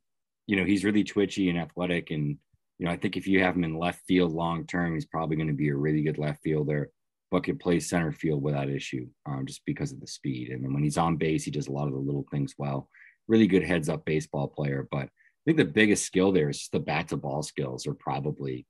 you 0.47 0.55
know, 0.55 0.65
he's 0.65 0.83
really 0.83 1.03
twitchy 1.03 1.49
and 1.49 1.59
athletic. 1.59 2.11
And, 2.11 2.37
you 2.77 2.85
know, 2.85 2.91
I 2.91 2.97
think 2.97 3.17
if 3.17 3.27
you 3.27 3.41
have 3.43 3.55
him 3.55 3.63
in 3.63 3.77
left 3.77 4.01
field 4.07 4.31
long 4.31 4.65
term, 4.65 4.93
he's 4.93 5.05
probably 5.05 5.35
going 5.35 5.47
to 5.47 5.53
be 5.53 5.69
a 5.69 5.75
really 5.75 6.03
good 6.03 6.17
left 6.17 6.41
fielder 6.43 6.89
but 7.31 7.45
can 7.45 7.57
play 7.57 7.79
center 7.79 8.11
field 8.11 8.43
without 8.43 8.69
issue 8.69 9.07
um, 9.25 9.45
just 9.45 9.61
because 9.65 9.91
of 9.91 10.01
the 10.01 10.07
speed. 10.07 10.49
And 10.49 10.63
then 10.63 10.73
when 10.73 10.83
he's 10.83 10.97
on 10.97 11.15
base, 11.15 11.45
he 11.45 11.51
does 11.51 11.67
a 11.67 11.71
lot 11.71 11.87
of 11.87 11.93
the 11.93 11.99
little 11.99 12.25
things 12.29 12.55
well. 12.57 12.89
Really 13.27 13.47
good 13.47 13.63
heads 13.63 13.87
up 13.87 14.03
baseball 14.05 14.49
player. 14.49 14.87
But 14.91 15.05
I 15.05 15.09
think 15.45 15.57
the 15.57 15.65
biggest 15.65 16.05
skill 16.05 16.33
there 16.33 16.49
is 16.49 16.59
just 16.59 16.73
the 16.73 16.79
bat 16.79 17.07
to 17.07 17.17
ball 17.17 17.41
skills 17.41 17.87
are 17.87 17.93
probably, 17.93 18.67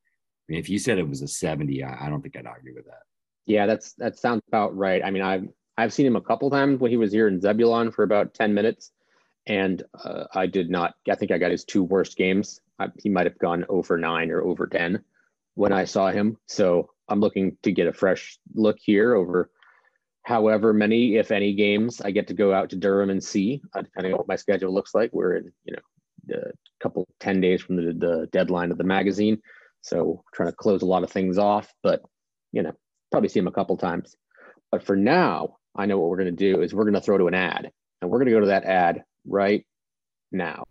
I 0.48 0.53
mean, 0.53 0.60
if 0.60 0.70
you 0.70 0.77
said 0.77 1.00
it 1.00 1.10
was 1.10 1.24
a 1.24 1.27
70, 1.27 1.84
I, 1.84 2.06
I 2.06 2.10
don't 2.10 2.22
think 2.22 2.38
I'd 2.38 2.46
argue 2.46 2.75
with 2.75 2.86
that. 2.86 3.01
Yeah, 3.48 3.65
that's 3.65 3.94
that 3.94 4.20
sounds 4.20 4.44
about 4.48 4.77
right. 4.77 5.03
I 5.03 5.10
mean, 5.10 5.24
I've 5.24 5.48
I've 5.77 5.91
seen 5.91 6.06
him 6.06 6.15
a 6.15 6.22
couple 6.22 6.50
times 6.51 6.80
when 6.80 6.91
he 6.91 6.98
was 6.98 7.12
here 7.12 7.27
in 7.27 7.41
Zebulon 7.41 7.91
for 7.91 8.03
about 8.03 8.36
10 8.36 8.53
minutes. 8.53 8.91
And 9.48 9.82
uh, 10.03 10.25
I 10.34 10.46
did 10.46 10.70
not, 10.70 10.94
I 11.10 11.15
think 11.15 11.32
I 11.32 11.39
got 11.39 11.50
his 11.50 11.65
two 11.65 11.84
worst 11.84 12.15
games. 12.15 12.60
I, 12.77 12.89
he 13.00 13.10
might 13.10 13.25
have 13.25 13.39
gone 13.39 13.65
over 13.68 13.98
nine 13.98 14.30
or 14.30 14.44
over 14.44 14.68
10 14.68 15.03
when 15.56 15.74
I 15.74 15.86
saw 15.86 16.12
him. 16.12 16.38
So 16.46 16.91
I'm 17.12 17.20
looking 17.20 17.58
to 17.63 17.72
get 17.72 17.88
a 17.88 17.94
fresh 17.94 18.39
look 18.56 18.77
here 18.80 19.15
over 19.15 19.50
however 20.24 20.74
many, 20.74 21.18
if 21.18 21.32
any, 21.32 21.53
games 21.53 22.01
I 22.01 22.12
get 22.12 22.27
to 22.27 22.34
go 22.34 22.53
out 22.53 22.70
to 22.70 22.75
Durham 22.75 23.10
and 23.10 23.24
see, 23.24 23.62
uh, 23.74 23.82
depending 23.82 24.13
on 24.13 24.20
what 24.20 24.27
my 24.27 24.36
schedule 24.36 24.74
looks 24.74 24.96
like. 24.96 25.10
We're 25.13 25.38
in, 25.38 25.51
you 25.65 25.75
know, 25.75 26.38
a 26.38 26.51
couple 26.82 27.08
10 27.20 27.41
days 27.41 27.62
from 27.62 27.75
the, 27.75 27.94
the 27.94 28.27
deadline 28.32 28.72
of 28.72 28.77
the 28.77 28.84
magazine. 28.84 29.41
So 29.82 30.24
trying 30.34 30.50
to 30.50 30.56
close 30.56 30.84
a 30.84 30.86
lot 30.86 31.03
of 31.03 31.12
things 31.12 31.38
off, 31.38 31.74
but, 31.82 32.01
you 32.51 32.62
know, 32.62 32.72
probably 33.12 33.30
see 33.30 33.39
them 33.39 33.48
a 33.48 33.51
couple 33.51 33.75
times. 33.77 34.15
But 34.72 34.84
for 34.84 34.96
now, 34.96 35.58
I 35.75 35.86
know 35.86 36.00
what 36.00 36.10
we're 36.10 36.18
going 36.18 36.36
to 36.36 36.53
do 36.53 36.62
is 36.62 36.74
we're 36.74 36.84
going 36.84 36.94
to 36.94 37.01
throw 37.01 37.18
to 37.18 37.27
an 37.27 37.34
ad 37.34 37.72
and 38.01 38.12
we're 38.12 38.20
going 38.20 38.27
to 38.27 38.34
go 38.34 38.39
to 38.41 38.48
that 38.48 38.63
ad 38.63 39.03
right 39.25 39.65
now. 40.32 40.63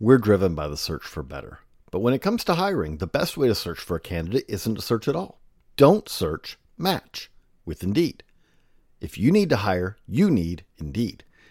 We're 0.00 0.18
driven 0.18 0.54
by 0.54 0.68
the 0.68 0.78
search 0.78 1.04
for 1.04 1.22
better. 1.22 1.60
But 1.90 2.00
when 2.00 2.14
it 2.14 2.22
comes 2.22 2.44
to 2.44 2.54
hiring, 2.54 2.98
the 2.98 3.06
best 3.06 3.36
way 3.36 3.48
to 3.48 3.54
search 3.54 3.80
for 3.80 3.96
a 3.96 4.00
candidate 4.00 4.44
isn't 4.48 4.74
to 4.76 4.82
search 4.82 5.08
at 5.08 5.16
all. 5.16 5.40
Don't 5.76 6.08
search, 6.08 6.58
match 6.78 7.30
with 7.64 7.82
Indeed. 7.82 8.22
If 9.00 9.18
you 9.18 9.32
need 9.32 9.48
to 9.50 9.56
hire, 9.56 9.96
you 10.06 10.30
need 10.30 10.64
Indeed. 10.78 11.24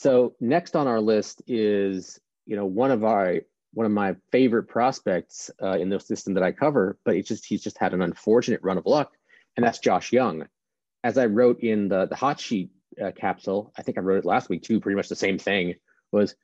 So 0.00 0.34
next 0.40 0.76
on 0.76 0.88
our 0.88 0.98
list 0.98 1.42
is, 1.46 2.18
you 2.46 2.56
know, 2.56 2.64
one 2.64 2.90
of 2.90 3.04
our 3.04 3.40
one 3.74 3.84
of 3.84 3.92
my 3.92 4.16
favorite 4.32 4.62
prospects 4.62 5.50
uh, 5.62 5.76
in 5.76 5.90
the 5.90 6.00
system 6.00 6.32
that 6.34 6.42
I 6.42 6.52
cover, 6.52 6.98
but 7.04 7.16
it's 7.16 7.28
just 7.28 7.44
he's 7.44 7.62
just 7.62 7.76
had 7.76 7.92
an 7.92 8.00
unfortunate 8.00 8.62
run 8.62 8.78
of 8.78 8.86
luck, 8.86 9.12
and 9.58 9.66
that's 9.66 9.78
Josh 9.78 10.10
Young. 10.10 10.46
As 11.04 11.18
I 11.18 11.26
wrote 11.26 11.60
in 11.60 11.88
the 11.88 12.06
the 12.06 12.16
hot 12.16 12.40
sheet 12.40 12.70
uh, 12.98 13.10
capsule, 13.14 13.74
I 13.76 13.82
think 13.82 13.98
I 13.98 14.00
wrote 14.00 14.20
it 14.20 14.24
last 14.24 14.48
week 14.48 14.62
too. 14.62 14.80
Pretty 14.80 14.96
much 14.96 15.10
the 15.10 15.16
same 15.16 15.38
thing 15.38 15.74
was 16.12 16.34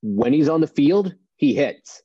when 0.00 0.32
he's 0.32 0.48
on 0.48 0.60
the 0.60 0.66
field, 0.66 1.14
he 1.36 1.54
hits. 1.54 2.02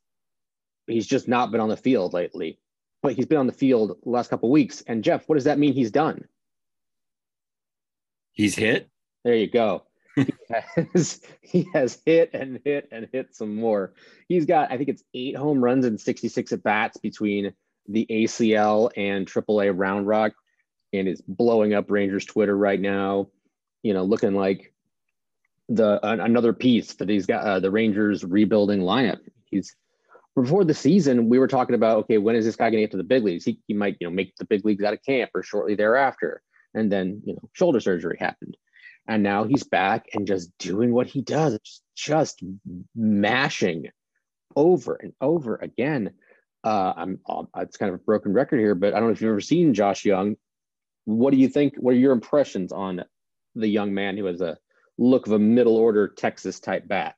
He's 0.85 1.07
just 1.07 1.27
not 1.27 1.51
been 1.51 1.59
on 1.59 1.69
the 1.69 1.75
field 1.75 2.13
lately, 2.13 2.59
but 3.01 3.13
he's 3.13 3.25
been 3.25 3.39
on 3.39 3.47
the 3.47 3.51
field 3.51 3.97
the 4.03 4.09
last 4.11 4.29
couple 4.29 4.51
weeks. 4.51 4.83
And 4.85 5.03
Jeff, 5.03 5.27
what 5.27 5.37
does 5.37 5.45
that 5.45 5.57
mean? 5.57 5.73
He's 5.73 5.89
done. 5.89 6.25
He's 8.33 8.53
hit. 8.53 8.91
There 9.23 9.33
you 9.33 9.49
go 9.49 9.86
has 10.49 11.21
he 11.41 11.67
has 11.73 11.99
hit 12.05 12.31
and 12.33 12.59
hit 12.63 12.89
and 12.91 13.07
hit 13.11 13.35
some 13.35 13.55
more. 13.55 13.93
He's 14.27 14.45
got 14.45 14.71
I 14.71 14.77
think 14.77 14.89
it's 14.89 15.03
eight 15.13 15.35
home 15.35 15.63
runs 15.63 15.85
and 15.85 15.99
66 15.99 16.51
at 16.51 16.63
bats 16.63 16.97
between 16.97 17.53
the 17.87 18.05
ACL 18.09 18.91
and 18.97 19.25
AAA 19.25 19.73
Round 19.75 20.07
Rock, 20.07 20.33
and 20.93 21.07
is 21.07 21.21
blowing 21.21 21.73
up 21.73 21.89
Rangers 21.89 22.25
Twitter 22.25 22.55
right 22.55 22.79
now. 22.79 23.27
You 23.83 23.93
know, 23.93 24.03
looking 24.03 24.33
like 24.33 24.73
the 25.69 25.99
another 26.03 26.53
piece 26.53 26.93
for 26.93 27.05
these 27.05 27.25
guys, 27.25 27.43
uh, 27.45 27.59
the 27.59 27.71
Rangers 27.71 28.23
rebuilding 28.23 28.81
lineup. 28.81 29.19
He's 29.45 29.75
before 30.35 30.63
the 30.63 30.73
season, 30.73 31.29
we 31.29 31.39
were 31.39 31.47
talking 31.47 31.75
about 31.75 31.97
okay, 31.99 32.17
when 32.17 32.35
is 32.35 32.45
this 32.45 32.55
guy 32.55 32.69
going 32.69 32.81
to 32.81 32.81
get 32.81 32.91
to 32.91 32.97
the 32.97 33.03
big 33.03 33.23
leagues? 33.23 33.43
He, 33.43 33.59
he 33.67 33.73
might 33.73 33.97
you 33.99 34.07
know 34.07 34.13
make 34.13 34.35
the 34.37 34.45
big 34.45 34.65
leagues 34.65 34.83
out 34.83 34.93
of 34.93 35.03
camp 35.03 35.31
or 35.33 35.43
shortly 35.43 35.75
thereafter, 35.75 36.41
and 36.73 36.91
then 36.91 37.21
you 37.25 37.33
know 37.33 37.49
shoulder 37.53 37.79
surgery 37.79 38.17
happened 38.19 38.57
and 39.07 39.23
now 39.23 39.43
he's 39.43 39.63
back 39.63 40.07
and 40.13 40.27
just 40.27 40.51
doing 40.57 40.91
what 40.91 41.07
he 41.07 41.21
does 41.21 41.59
just 41.95 42.43
mashing 42.95 43.89
over 44.55 44.95
and 44.95 45.13
over 45.21 45.55
again. 45.55 46.11
Uh, 46.63 46.93
i'm 46.97 47.19
uh, 47.29 47.43
it's 47.59 47.77
kind 47.77 47.93
of 47.93 47.99
a 47.99 48.03
broken 48.03 48.33
record 48.33 48.59
here 48.59 48.75
but 48.75 48.93
i 48.93 48.99
don't 48.99 49.07
know 49.07 49.13
if 49.13 49.21
you've 49.21 49.29
ever 49.29 49.39
seen 49.39 49.73
josh 49.75 50.03
Young. 50.03 50.35
what 51.05 51.31
do 51.31 51.37
you 51.37 51.47
think 51.47 51.75
what 51.77 51.93
are 51.93 51.97
your 51.97 52.11
impressions 52.11 52.71
on 52.71 53.05
the 53.55 53.67
young 53.67 53.93
man 53.93 54.17
who 54.17 54.25
has 54.25 54.41
a 54.41 54.57
look 54.97 55.27
of 55.27 55.33
a 55.33 55.39
middle 55.39 55.77
order 55.77 56.07
texas 56.07 56.59
type 56.59 56.87
bat? 56.87 57.15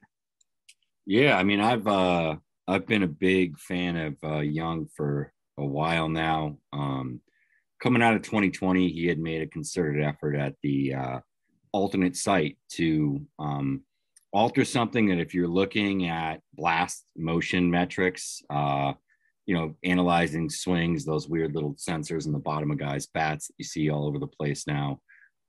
Yeah 1.06 1.38
i 1.38 1.44
mean 1.44 1.62
i've 1.62 1.88
uh 1.88 2.36
i've 2.68 2.86
been 2.86 3.02
a 3.02 3.08
big 3.08 3.58
fan 3.58 3.96
of 3.96 4.18
uh 4.24 4.40
young 4.40 4.88
for 4.96 5.32
a 5.58 5.66
while 5.66 6.10
now. 6.10 6.58
Um 6.74 7.22
coming 7.82 8.04
out 8.04 8.16
of 8.16 8.22
2020 8.22 8.90
he 8.90 9.08
had 9.08 9.20
made 9.20 9.42
a 9.42 9.48
concerted 9.48 10.04
effort 10.04 10.36
at 10.36 10.56
the 10.62 10.94
uh 10.94 11.20
alternate 11.72 12.16
site 12.16 12.58
to 12.70 13.22
um, 13.38 13.82
alter 14.32 14.66
something 14.66 15.08
that 15.08 15.20
if 15.20 15.34
you're 15.34 15.48
looking 15.48 16.08
at 16.08 16.42
blast 16.54 17.06
motion 17.16 17.70
metrics, 17.70 18.42
uh, 18.50 18.94
you 19.46 19.56
know, 19.56 19.76
analyzing 19.84 20.50
swings, 20.50 21.06
those 21.06 21.28
weird 21.28 21.56
little 21.56 21.74
sensors 21.76 22.28
in 22.28 22.32
the 22.32 22.40
bottom 22.40 22.70
of 22.70 22.78
guys' 22.78 23.08
bats 23.08 23.48
that 23.48 23.56
you 23.58 23.66
see 23.66 23.90
all 23.90 24.06
over 24.06 24.20
the 24.20 24.28
place 24.28 24.68
now. 24.68 25.00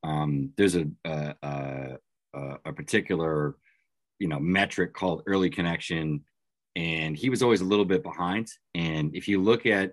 Um, 0.02 0.52
there's 0.56 0.76
a, 0.76 0.86
a, 1.04 1.34
a, 1.42 1.98
a 2.64 2.72
particular, 2.72 3.56
you 4.18 4.28
know, 4.28 4.40
metric 4.40 4.94
called 4.94 5.22
early 5.26 5.50
connection, 5.50 6.24
and 6.76 7.16
he 7.16 7.28
was 7.28 7.42
always 7.42 7.60
a 7.60 7.66
little 7.66 7.84
bit 7.84 8.02
behind. 8.02 8.48
And 8.74 9.14
if 9.14 9.28
you 9.28 9.42
look 9.42 9.66
at 9.66 9.92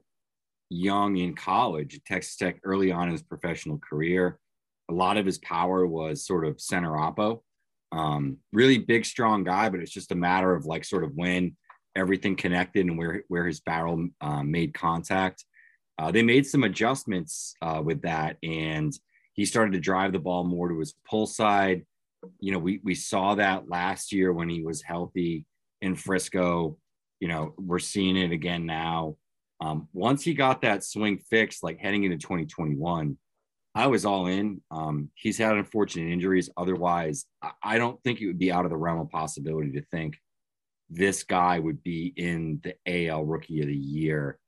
Young 0.70 1.18
in 1.18 1.34
college, 1.34 2.00
Texas 2.06 2.36
Tech 2.38 2.60
early 2.64 2.92
on 2.92 3.08
in 3.08 3.14
his 3.14 3.24
professional 3.24 3.80
career, 3.80 4.40
a 4.90 4.94
lot 4.94 5.18
of 5.18 5.26
his 5.26 5.38
power 5.40 5.86
was 5.86 6.26
sort 6.26 6.46
of 6.46 6.62
center 6.62 6.92
oppo. 6.92 7.42
Um, 7.92 8.38
really 8.52 8.78
big, 8.78 9.06
strong 9.06 9.44
guy, 9.44 9.70
but 9.70 9.80
it's 9.80 9.92
just 9.92 10.12
a 10.12 10.16
matter 10.16 10.54
of 10.54 10.66
like 10.66 10.84
sort 10.84 11.04
of 11.04 11.16
when 11.16 11.56
everything 11.96 12.36
connected 12.36 12.86
and 12.86 12.98
where 12.98 13.24
where 13.28 13.48
his 13.48 13.60
barrel 13.60 14.08
um, 14.22 14.52
made 14.52 14.74
contact. 14.74 15.46
Uh, 16.00 16.12
they 16.12 16.22
made 16.22 16.46
some 16.46 16.64
adjustments 16.64 17.56
uh, 17.62 17.82
with 17.84 18.02
that, 18.04 18.38
and 18.44 18.94
he 19.34 19.46
started 19.46 19.74
to 19.74 19.80
drive 19.80 20.14
the 20.14 20.20
ball 20.20 20.44
more 20.44 20.70
to 20.70 20.80
his 20.80 20.94
pull 21.10 21.26
side. 21.26 21.86
You 22.40 22.52
know, 22.52 22.60
we 22.60 22.82
we 22.84 22.96
saw 22.96 23.36
that 23.36 23.70
last 23.70 24.12
year 24.12 24.32
when 24.32 24.50
he 24.50 24.62
was 24.62 24.82
healthy 24.82 25.46
in 25.82 25.96
Frisco. 25.96 26.78
You 27.20 27.28
know, 27.30 27.54
we're 27.58 27.80
seeing 27.80 28.16
it 28.16 28.32
again 28.32 28.66
now. 28.66 29.16
Um, 29.60 29.88
once 29.92 30.24
he 30.24 30.36
got 30.36 30.62
that 30.62 30.84
swing 30.84 31.18
fixed, 31.18 31.64
like 31.64 31.80
heading 31.80 32.04
into 32.04 32.18
2021, 32.18 33.18
I 33.78 33.88
was 33.88 34.06
all 34.06 34.26
in. 34.26 34.62
Um, 34.72 35.10
he's 35.14 35.38
had 35.38 35.56
unfortunate 35.56 36.12
injuries. 36.12 36.50
Otherwise, 36.58 37.26
I 37.64 37.78
don't 37.78 38.02
think 38.04 38.20
it 38.20 38.28
would 38.28 38.40
be 38.40 38.52
out 38.52 38.66
of 38.66 38.72
the 38.72 38.78
realm 38.78 39.00
of 39.00 39.10
possibility 39.10 39.72
to 39.74 39.84
think 39.92 40.18
this 40.90 41.24
guy 41.24 41.60
would 41.60 41.84
be 41.84 42.14
in 42.16 42.62
the 42.64 43.08
AL 43.08 43.26
Rookie 43.26 43.62
of 43.62 43.68
the 43.68 43.76
Year 43.76 44.40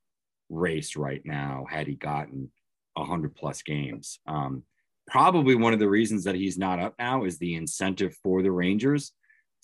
race 0.48 0.96
right 0.96 1.22
now 1.24 1.64
had 1.70 1.86
he 1.86 1.94
gotten 1.94 2.50
100 2.94 3.36
plus 3.36 3.62
games. 3.62 4.18
Um, 4.26 4.64
probably 5.06 5.54
one 5.54 5.72
of 5.72 5.78
the 5.78 5.88
reasons 5.88 6.24
that 6.24 6.34
he's 6.34 6.58
not 6.58 6.80
up 6.80 6.94
now 6.98 7.24
is 7.24 7.38
the 7.38 7.54
incentive 7.54 8.16
for 8.22 8.42
the 8.42 8.50
Rangers 8.50 9.12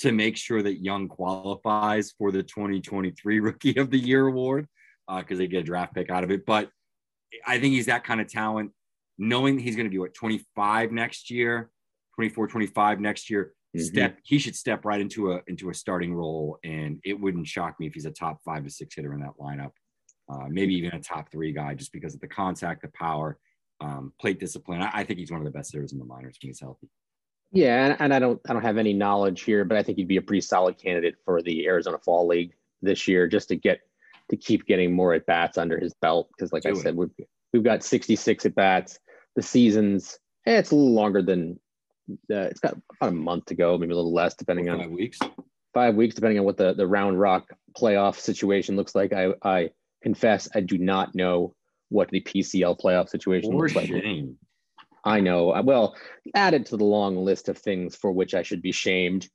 to 0.00 0.12
make 0.12 0.36
sure 0.36 0.62
that 0.62 0.82
Young 0.82 1.08
qualifies 1.08 2.12
for 2.18 2.30
the 2.30 2.42
2023 2.42 3.40
Rookie 3.40 3.76
of 3.76 3.90
the 3.90 3.98
Year 3.98 4.26
award 4.26 4.68
because 5.08 5.38
uh, 5.38 5.38
they 5.38 5.46
get 5.46 5.60
a 5.60 5.64
draft 5.64 5.94
pick 5.94 6.10
out 6.10 6.24
of 6.24 6.30
it. 6.30 6.46
But 6.46 6.70
I 7.46 7.58
think 7.58 7.74
he's 7.74 7.86
that 7.86 8.04
kind 8.04 8.20
of 8.20 8.28
talent. 8.28 8.72
Knowing 9.18 9.58
he's 9.58 9.76
going 9.76 9.86
to 9.86 9.90
be 9.90 9.98
what 9.98 10.14
25 10.14 10.92
next 10.92 11.30
year, 11.30 11.70
24, 12.16 12.48
25 12.48 13.00
next 13.00 13.30
year, 13.30 13.52
mm-hmm. 13.76 13.84
step 13.84 14.18
he 14.24 14.38
should 14.38 14.54
step 14.54 14.84
right 14.84 15.00
into 15.00 15.32
a 15.32 15.40
into 15.46 15.70
a 15.70 15.74
starting 15.74 16.14
role, 16.14 16.58
and 16.64 17.00
it 17.04 17.18
wouldn't 17.18 17.46
shock 17.46 17.78
me 17.80 17.86
if 17.86 17.94
he's 17.94 18.06
a 18.06 18.10
top 18.10 18.40
five 18.44 18.64
to 18.64 18.70
six 18.70 18.94
hitter 18.94 19.14
in 19.14 19.20
that 19.20 19.34
lineup. 19.40 19.72
Uh, 20.28 20.46
maybe 20.48 20.74
even 20.74 20.92
a 20.92 21.00
top 21.00 21.30
three 21.30 21.52
guy, 21.52 21.72
just 21.74 21.92
because 21.92 22.14
of 22.14 22.20
the 22.20 22.26
contact, 22.26 22.82
the 22.82 22.88
power, 22.88 23.38
um, 23.80 24.12
plate 24.20 24.40
discipline. 24.40 24.82
I, 24.82 24.90
I, 24.92 25.04
think 25.04 25.20
he's 25.20 25.30
one 25.30 25.40
of 25.40 25.44
the 25.44 25.52
best 25.52 25.72
hitters 25.72 25.92
in 25.92 25.98
the 25.98 26.04
minors 26.04 26.36
when 26.42 26.48
he's 26.48 26.60
healthy. 26.60 26.88
Yeah, 27.52 27.86
and, 27.86 27.96
and, 28.00 28.14
I 28.14 28.18
don't 28.18 28.40
I 28.48 28.52
don't 28.52 28.62
have 28.62 28.76
any 28.76 28.92
knowledge 28.92 29.42
here, 29.42 29.64
but 29.64 29.78
I 29.78 29.82
think 29.82 29.98
he'd 29.98 30.08
be 30.08 30.16
a 30.16 30.22
pretty 30.22 30.40
solid 30.40 30.78
candidate 30.78 31.14
for 31.24 31.42
the 31.42 31.66
Arizona 31.66 31.98
Fall 31.98 32.26
League 32.26 32.54
this 32.82 33.06
year, 33.06 33.28
just 33.28 33.48
to 33.48 33.56
get 33.56 33.80
to 34.30 34.36
keep 34.36 34.66
getting 34.66 34.92
more 34.92 35.14
at 35.14 35.26
bats 35.26 35.58
under 35.58 35.78
his 35.78 35.94
belt. 35.94 36.28
Because, 36.36 36.52
like 36.52 36.64
Do 36.64 36.70
I 36.70 36.72
it. 36.72 36.78
said, 36.78 36.96
we've 36.96 37.10
we've 37.52 37.62
got 37.62 37.84
66 37.84 38.46
at 38.46 38.54
bats. 38.54 38.98
The 39.36 39.42
season's 39.42 40.18
eh, 40.46 40.58
it's 40.58 40.70
a 40.70 40.74
little 40.74 40.94
longer 40.94 41.22
than 41.22 41.60
uh, 42.30 42.48
it's 42.50 42.60
got 42.60 42.76
about 43.00 43.12
a 43.12 43.12
month 43.12 43.46
to 43.46 43.54
go, 43.54 43.76
maybe 43.78 43.92
a 43.92 43.96
little 43.96 44.14
less, 44.14 44.34
depending 44.34 44.66
five 44.66 44.80
on 44.80 44.92
weeks. 44.92 45.18
Five 45.74 45.94
weeks, 45.94 46.14
depending 46.14 46.38
on 46.38 46.44
what 46.44 46.56
the 46.56 46.72
the 46.74 46.86
Round 46.86 47.20
Rock 47.20 47.52
playoff 47.78 48.18
situation 48.18 48.76
looks 48.76 48.94
like. 48.94 49.12
I 49.12 49.34
I 49.42 49.70
confess 50.02 50.48
I 50.54 50.60
do 50.60 50.78
not 50.78 51.14
know 51.14 51.54
what 51.88 52.10
the 52.10 52.20
PCL 52.20 52.80
playoff 52.80 53.08
situation 53.08 53.52
for 53.52 53.58
looks 53.58 53.72
shame. 53.72 54.26
like. 54.26 54.36
I 55.04 55.20
know. 55.20 55.60
Well, 55.64 55.96
added 56.34 56.66
to 56.66 56.76
the 56.76 56.84
long 56.84 57.16
list 57.16 57.48
of 57.48 57.58
things 57.58 57.94
for 57.94 58.10
which 58.10 58.34
I 58.34 58.42
should 58.42 58.60
be 58.60 58.72
shamed. 58.72 59.28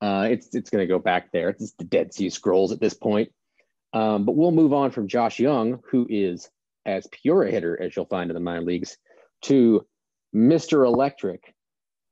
Uh, 0.00 0.28
it's 0.30 0.54
it's 0.54 0.70
going 0.70 0.82
to 0.82 0.86
go 0.86 0.98
back 0.98 1.32
there. 1.32 1.50
It's 1.50 1.72
the 1.72 1.84
Dead 1.84 2.14
Sea 2.14 2.30
Scrolls 2.30 2.72
at 2.72 2.80
this 2.80 2.94
point. 2.94 3.30
Um, 3.92 4.24
but 4.24 4.36
we'll 4.36 4.52
move 4.52 4.72
on 4.72 4.90
from 4.90 5.08
Josh 5.08 5.38
Young, 5.38 5.80
who 5.90 6.06
is 6.08 6.48
as 6.86 7.06
pure 7.10 7.42
a 7.42 7.50
hitter 7.50 7.80
as 7.80 7.94
you'll 7.94 8.06
find 8.06 8.30
in 8.30 8.34
the 8.34 8.40
minor 8.40 8.62
leagues, 8.62 8.96
to 9.42 9.86
Mr. 10.34 10.84
Electric, 10.84 11.54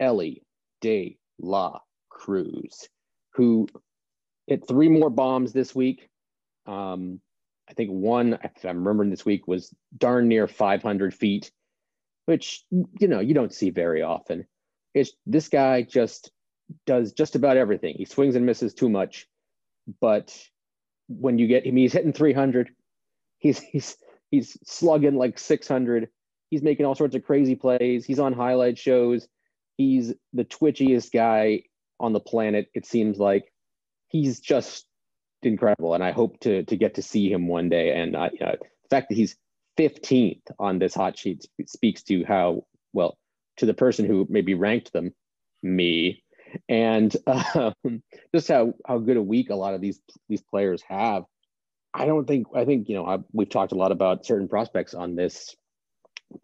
Elly 0.01 0.43
De 0.81 1.19
La 1.39 1.81
Cruz, 2.09 2.89
who 3.35 3.69
hit 4.47 4.67
three 4.67 4.89
more 4.89 5.11
bombs 5.11 5.53
this 5.53 5.75
week. 5.75 6.09
Um, 6.67 7.21
I 7.69 7.75
think 7.75 7.91
one, 7.91 8.39
if 8.43 8.65
I'm 8.65 8.79
remembering 8.79 9.11
this 9.11 9.25
week, 9.25 9.49
was 9.49 9.75
darn 9.97 10.29
near 10.29 10.47
500 10.47 11.15
feet, 11.15 11.51
which 12.27 12.65
you 12.71 13.09
know 13.09 13.21
you 13.21 13.35
don't 13.35 13.53
see 13.53 13.71
very 13.71 14.03
often. 14.03 14.47
It's 14.95 15.13
this 15.27 15.49
guy 15.49 15.83
just 15.83 16.31
does 16.87 17.13
just 17.13 17.35
about 17.35 17.57
everything. 17.57 17.95
He 17.97 18.05
swings 18.05 18.37
and 18.37 18.47
misses 18.47 18.75
too 18.75 18.89
much, 18.89 19.27
but 20.01 20.37
when 21.09 21.39
you 21.39 21.47
get 21.47 21.67
him, 21.67 21.77
he's 21.77 21.93
hitting 21.93 22.13
300. 22.13 22.71
He's 23.39 23.61
he's 23.61 23.97
he's 24.31 24.57
slugging 24.65 25.17
like 25.17 25.39
600. 25.39 26.09
He's 26.51 26.63
making 26.63 26.87
all 26.87 26.95
sorts 26.95 27.15
of 27.15 27.25
crazy 27.25 27.55
plays. 27.55 28.05
He's 28.05 28.19
on 28.19 28.33
highlight 28.33 28.79
shows. 28.79 29.27
He's 29.77 30.15
the 30.33 30.45
twitchiest 30.45 31.13
guy 31.13 31.65
on 32.01 32.13
the 32.13 32.21
planet. 32.21 32.69
It 32.75 32.87
seems 32.87 33.19
like 33.19 33.53
he's 34.09 34.41
just 34.41 34.87
incredible, 35.43 35.95
and 35.95 36.03
I 36.03 36.13
hope 36.13 36.41
to 36.41 36.63
to 36.65 36.77
get 36.77 36.95
to 36.95 37.03
see 37.03 37.31
him 37.31 37.49
one 37.49 37.69
day. 37.69 37.93
And 37.93 38.17
I, 38.17 38.31
know 38.41 38.57
the 38.61 38.89
fact 38.91 39.09
that 39.09 39.17
he's 39.17 39.37
15th 39.79 40.43
on 40.59 40.79
this 40.79 40.95
hot 40.95 41.19
sheet 41.19 41.45
speaks 41.67 42.03
to 42.05 42.25
how 42.25 42.65
well 42.93 43.19
to 43.59 43.67
the 43.67 43.75
person 43.75 44.07
who 44.07 44.27
maybe 44.29 44.55
ranked 44.55 44.93
them, 44.93 45.13
me, 45.63 46.23
and 46.69 47.15
um, 47.27 48.03
just 48.35 48.49
how 48.49 48.75
how 48.87 48.99
good 48.99 49.17
a 49.17 49.23
week 49.23 49.51
a 49.51 49.55
lot 49.55 49.75
of 49.75 49.81
these 49.81 50.01
these 50.29 50.43
players 50.43 50.83
have. 50.89 51.25
I 51.93 52.07
don't 52.07 52.27
think 52.27 52.47
I 52.55 52.65
think 52.65 52.89
you 52.89 52.95
know 52.95 53.07
I, 53.07 53.19
we've 53.33 53.49
talked 53.49 53.73
a 53.73 53.77
lot 53.77 53.93
about 53.93 54.27
certain 54.27 54.49
prospects 54.49 54.95
on 54.95 55.17
this 55.17 55.55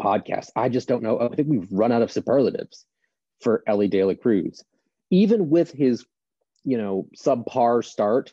podcast. 0.01 0.49
I 0.57 0.69
just 0.69 0.89
don't 0.89 1.03
know. 1.03 1.21
I 1.21 1.35
think 1.35 1.49
we've 1.49 1.71
run 1.71 1.93
out 1.93 2.03
of 2.03 2.13
superlatives 2.13 2.87
for 3.41 3.63
Elly 3.67 3.89
De 3.89 4.05
La 4.05 4.15
Cruz, 4.15 4.63
even 5.11 5.51
with 5.51 5.71
his 5.73 6.05
you 6.65 6.79
know 6.79 7.09
subpar 7.17 7.85
start 7.85 8.33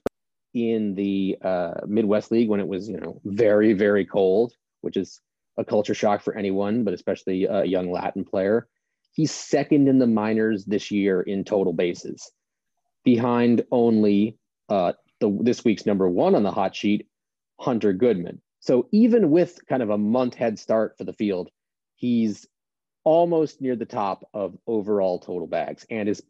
in 0.54 0.96
the 0.96 1.38
uh, 1.44 1.82
Midwest 1.88 2.32
League 2.32 2.50
when 2.50 2.60
it 2.60 2.68
was, 2.68 2.90
you 2.90 3.00
know, 3.00 3.22
very, 3.26 3.74
very 3.74 4.06
cold, 4.06 4.54
which 4.82 4.98
is 4.98 5.22
a 5.58 5.66
culture 5.66 5.94
shock 5.94 6.22
for 6.22 6.36
anyone, 6.36 6.84
but 6.84 6.94
especially 6.94 7.46
a 7.46 7.66
young 7.66 7.92
Latin 7.92 8.24
player. 8.24 8.68
He's 9.14 9.32
second 9.32 9.88
in 9.88 10.00
the 10.00 10.08
minors 10.08 10.66
this 10.66 10.92
year 10.92 11.22
in 11.22 11.44
total 11.44 11.74
bases, 11.74 12.32
behind 13.04 13.64
only 13.72 14.38
uh, 14.70 14.94
the 15.20 15.38
this 15.42 15.64
week's 15.66 15.86
number 15.86 16.08
one 16.08 16.36
on 16.36 16.44
the 16.44 16.52
hot 16.52 16.76
sheet, 16.76 17.08
Hunter 17.60 17.92
Goodman. 17.92 18.42
So 18.60 18.88
even 18.92 19.32
with 19.32 19.60
kind 19.68 19.82
of 19.82 19.90
a 19.90 19.98
month 19.98 20.36
head 20.36 20.60
start 20.60 20.98
for 20.98 21.04
the 21.04 21.14
field, 21.14 21.50
he's 21.96 22.48
almost 23.04 23.62
near 23.62 23.76
the 23.76 23.86
top 23.86 24.28
of 24.34 24.58
overall 24.68 25.20
total 25.20 25.48
bags 25.48 25.86
and 25.90 26.10
is 26.10 26.22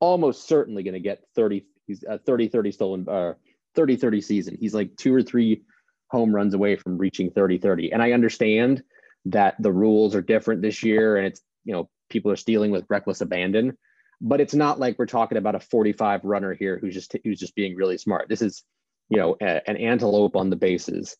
almost 0.00 0.46
certainly 0.46 0.82
going 0.82 0.94
to 0.94 1.00
get 1.00 1.24
30 1.34 1.64
he's 1.86 2.04
a 2.06 2.18
30 2.18 2.48
30 2.48 2.72
stolen 2.72 3.08
uh, 3.08 3.34
30 3.74 3.96
30 3.96 4.20
season. 4.20 4.56
He's 4.58 4.74
like 4.74 4.96
two 4.96 5.14
or 5.14 5.22
three 5.22 5.62
home 6.08 6.34
runs 6.34 6.54
away 6.54 6.76
from 6.76 6.98
reaching 6.98 7.30
30 7.30 7.58
30. 7.58 7.92
And 7.92 8.02
I 8.02 8.12
understand 8.12 8.82
that 9.26 9.60
the 9.60 9.72
rules 9.72 10.14
are 10.14 10.22
different 10.22 10.62
this 10.62 10.82
year 10.82 11.16
and 11.16 11.26
it's, 11.26 11.40
you 11.64 11.72
know, 11.72 11.88
people 12.08 12.30
are 12.30 12.36
stealing 12.36 12.70
with 12.70 12.86
reckless 12.88 13.20
abandon, 13.20 13.76
but 14.20 14.40
it's 14.40 14.54
not 14.54 14.78
like 14.78 14.98
we're 14.98 15.06
talking 15.06 15.38
about 15.38 15.54
a 15.54 15.60
45 15.60 16.24
runner 16.24 16.54
here 16.54 16.78
who's 16.78 16.94
just 16.94 17.14
who's 17.24 17.38
just 17.38 17.54
being 17.54 17.76
really 17.76 17.98
smart. 17.98 18.28
This 18.28 18.42
is, 18.42 18.62
you 19.08 19.18
know, 19.18 19.36
a, 19.40 19.68
an 19.68 19.76
antelope 19.76 20.36
on 20.36 20.50
the 20.50 20.56
bases. 20.56 21.16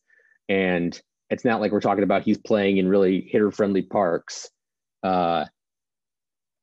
And 0.49 0.99
it's 1.29 1.45
not 1.45 1.61
like 1.61 1.71
we're 1.71 1.81
talking 1.81 2.03
about 2.03 2.23
he's 2.23 2.37
playing 2.37 2.77
in 2.77 2.87
really 2.87 3.21
hitter 3.21 3.51
friendly 3.51 3.81
parks. 3.81 4.49
Uh, 5.03 5.45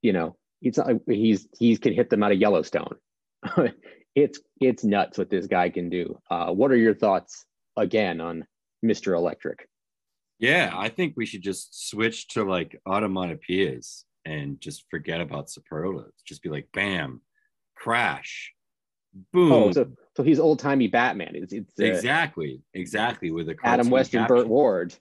you 0.02 0.12
know, 0.12 0.36
it's 0.62 0.78
not 0.78 0.86
like 0.86 1.02
he's 1.06 1.46
he 1.58 1.76
can 1.76 1.92
hit 1.92 2.10
them 2.10 2.22
out 2.22 2.32
of 2.32 2.38
Yellowstone. 2.38 2.96
it's 4.14 4.40
it's 4.60 4.84
nuts 4.84 5.18
what 5.18 5.30
this 5.30 5.46
guy 5.46 5.68
can 5.68 5.90
do. 5.90 6.18
Uh, 6.30 6.50
what 6.50 6.70
are 6.70 6.76
your 6.76 6.94
thoughts 6.94 7.44
again 7.76 8.20
on 8.20 8.46
Mr. 8.84 9.14
Electric? 9.14 9.68
Yeah, 10.38 10.72
I 10.74 10.88
think 10.88 11.14
we 11.16 11.26
should 11.26 11.42
just 11.42 11.88
switch 11.88 12.28
to 12.28 12.44
like 12.44 12.80
automatopoeias 12.86 14.04
and 14.24 14.60
just 14.60 14.84
forget 14.90 15.20
about 15.20 15.50
superlatives. 15.50 16.22
Just 16.26 16.42
be 16.42 16.48
like, 16.48 16.68
bam, 16.72 17.20
crash, 17.76 18.52
boom. 19.32 19.52
Oh, 19.52 19.72
so, 19.72 19.86
so 20.16 20.22
he's 20.22 20.38
old 20.38 20.58
timey 20.60 20.86
Batman. 20.86 21.32
It's, 21.34 21.52
it's 21.52 21.72
uh, 21.80 21.84
exactly, 21.84 22.62
exactly 22.72 23.30
with 23.30 23.46
the 23.46 23.56
Adam 23.64 23.90
West 23.90 24.14
and 24.14 24.28
Burt 24.28 24.46
Ward, 24.46 24.94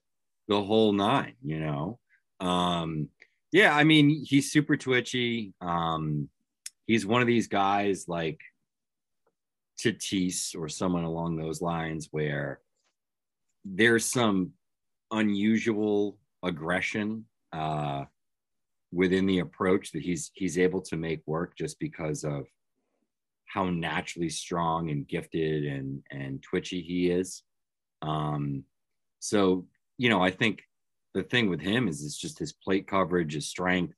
the 0.48 0.62
whole 0.62 0.92
nine. 0.92 1.36
You 1.44 1.60
know, 1.60 2.00
um, 2.40 3.10
yeah. 3.52 3.76
I 3.76 3.84
mean, 3.84 4.26
he's 4.26 4.52
super 4.52 4.76
twitchy. 4.76 5.54
Um, 5.62 6.30
he's 6.88 7.06
one 7.06 7.22
of 7.22 7.28
these 7.28 7.48
guys 7.48 8.06
like 8.08 8.40
Tatis 9.80 10.56
or 10.58 10.68
someone 10.68 11.04
along 11.04 11.38
those 11.38 11.62
lines 11.62 12.08
where 12.12 12.60
there's 13.66 14.06
some 14.06 14.52
unusual 15.12 16.18
aggression 16.42 17.26
uh, 17.52 18.06
within 18.92 19.28
the 19.28 19.40
approach 19.40 19.92
that 19.92 20.02
he's 20.02 20.32
he's 20.34 20.58
able 20.58 20.82
to 20.82 20.98
make 20.98 21.22
work 21.28 21.56
just 21.56 21.80
because 21.80 22.24
of 22.24 22.46
how 23.54 23.70
naturally 23.70 24.30
strong 24.30 24.90
and 24.90 25.08
gifted 25.08 25.64
and 25.66 26.02
and 26.10 26.42
twitchy 26.42 26.82
he 26.82 27.12
is. 27.12 27.44
Um, 28.02 28.64
so 29.20 29.68
you 29.98 30.10
know, 30.10 30.22
I 30.22 30.32
think 30.32 30.64
the 31.14 31.24
thing 31.24 31.50
with 31.50 31.62
him 31.62 31.88
is 31.88 32.04
it's 32.04 32.18
just 32.18 32.40
his 32.40 32.52
plate 32.52 32.88
coverage, 32.88 33.34
his 33.34 33.48
strength, 33.48 33.94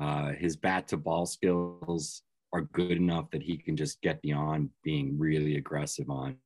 uh, 0.00 0.32
his 0.32 0.56
bat 0.56 0.88
to 0.88 0.96
ball 0.96 1.26
skills 1.26 2.22
are 2.54 2.62
good 2.62 2.92
enough 2.92 3.30
that 3.30 3.42
he 3.42 3.58
can 3.58 3.76
just 3.76 4.00
get 4.00 4.22
beyond 4.22 4.70
being 4.82 5.18
really 5.18 5.56
aggressive 5.56 6.08
on 6.08 6.36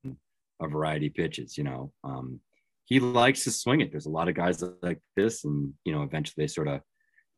a 0.61 0.69
variety 0.69 1.07
of 1.07 1.15
pitches. 1.15 1.57
You 1.57 1.65
know, 1.65 1.93
um, 2.03 2.41
he 2.85 2.99
likes 2.99 3.45
to 3.45 3.53
swing 3.53 3.81
it. 3.81 3.93
There's 3.93 4.07
a 4.07 4.11
lot 4.11 4.29
of 4.29 4.35
guys 4.35 4.63
like 4.83 4.99
this, 5.15 5.45
and 5.45 5.73
you 5.85 5.93
know, 5.93 6.03
eventually 6.03 6.43
they 6.43 6.49
sort 6.49 6.67
of 6.67 6.81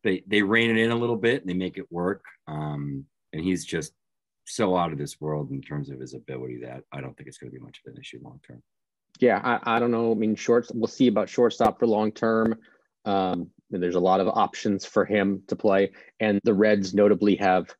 they 0.03 0.23
they 0.25 0.41
rein 0.41 0.71
it 0.71 0.77
in 0.77 0.89
a 0.89 0.95
little 0.97 1.15
bit 1.17 1.41
and 1.41 1.49
they 1.49 1.53
make 1.53 1.77
it 1.77 1.91
work. 1.91 2.23
Um, 2.47 3.05
and 3.31 3.43
he's 3.43 3.63
just 3.63 3.93
so 4.47 4.75
out 4.75 4.91
of 4.91 4.97
this 4.97 5.19
world 5.19 5.51
in 5.51 5.61
terms 5.61 5.89
of 5.89 5.99
his 5.99 6.13
ability 6.13 6.59
that 6.63 6.83
I 6.91 7.01
don't 7.01 7.15
think 7.15 7.27
it's 7.27 7.37
going 7.37 7.51
to 7.51 7.57
be 7.57 7.63
much 7.63 7.81
of 7.85 7.93
an 7.93 7.99
issue 7.99 8.19
long 8.23 8.39
term. 8.47 8.61
Yeah, 9.19 9.41
I, 9.43 9.77
I 9.77 9.79
don't 9.79 9.91
know. 9.91 10.11
I 10.11 10.15
mean, 10.15 10.35
shorts. 10.35 10.71
We'll 10.73 10.87
see 10.87 11.07
about 11.07 11.29
shortstop 11.29 11.79
for 11.79 11.87
long 11.87 12.11
term. 12.11 12.55
Um, 13.05 13.49
there's 13.69 13.95
a 13.95 13.99
lot 13.99 14.19
of 14.19 14.27
options 14.27 14.85
for 14.85 15.05
him 15.05 15.43
to 15.47 15.55
play, 15.55 15.91
and 16.19 16.39
the 16.43 16.53
Reds 16.53 16.93
notably 16.93 17.35
have 17.37 17.73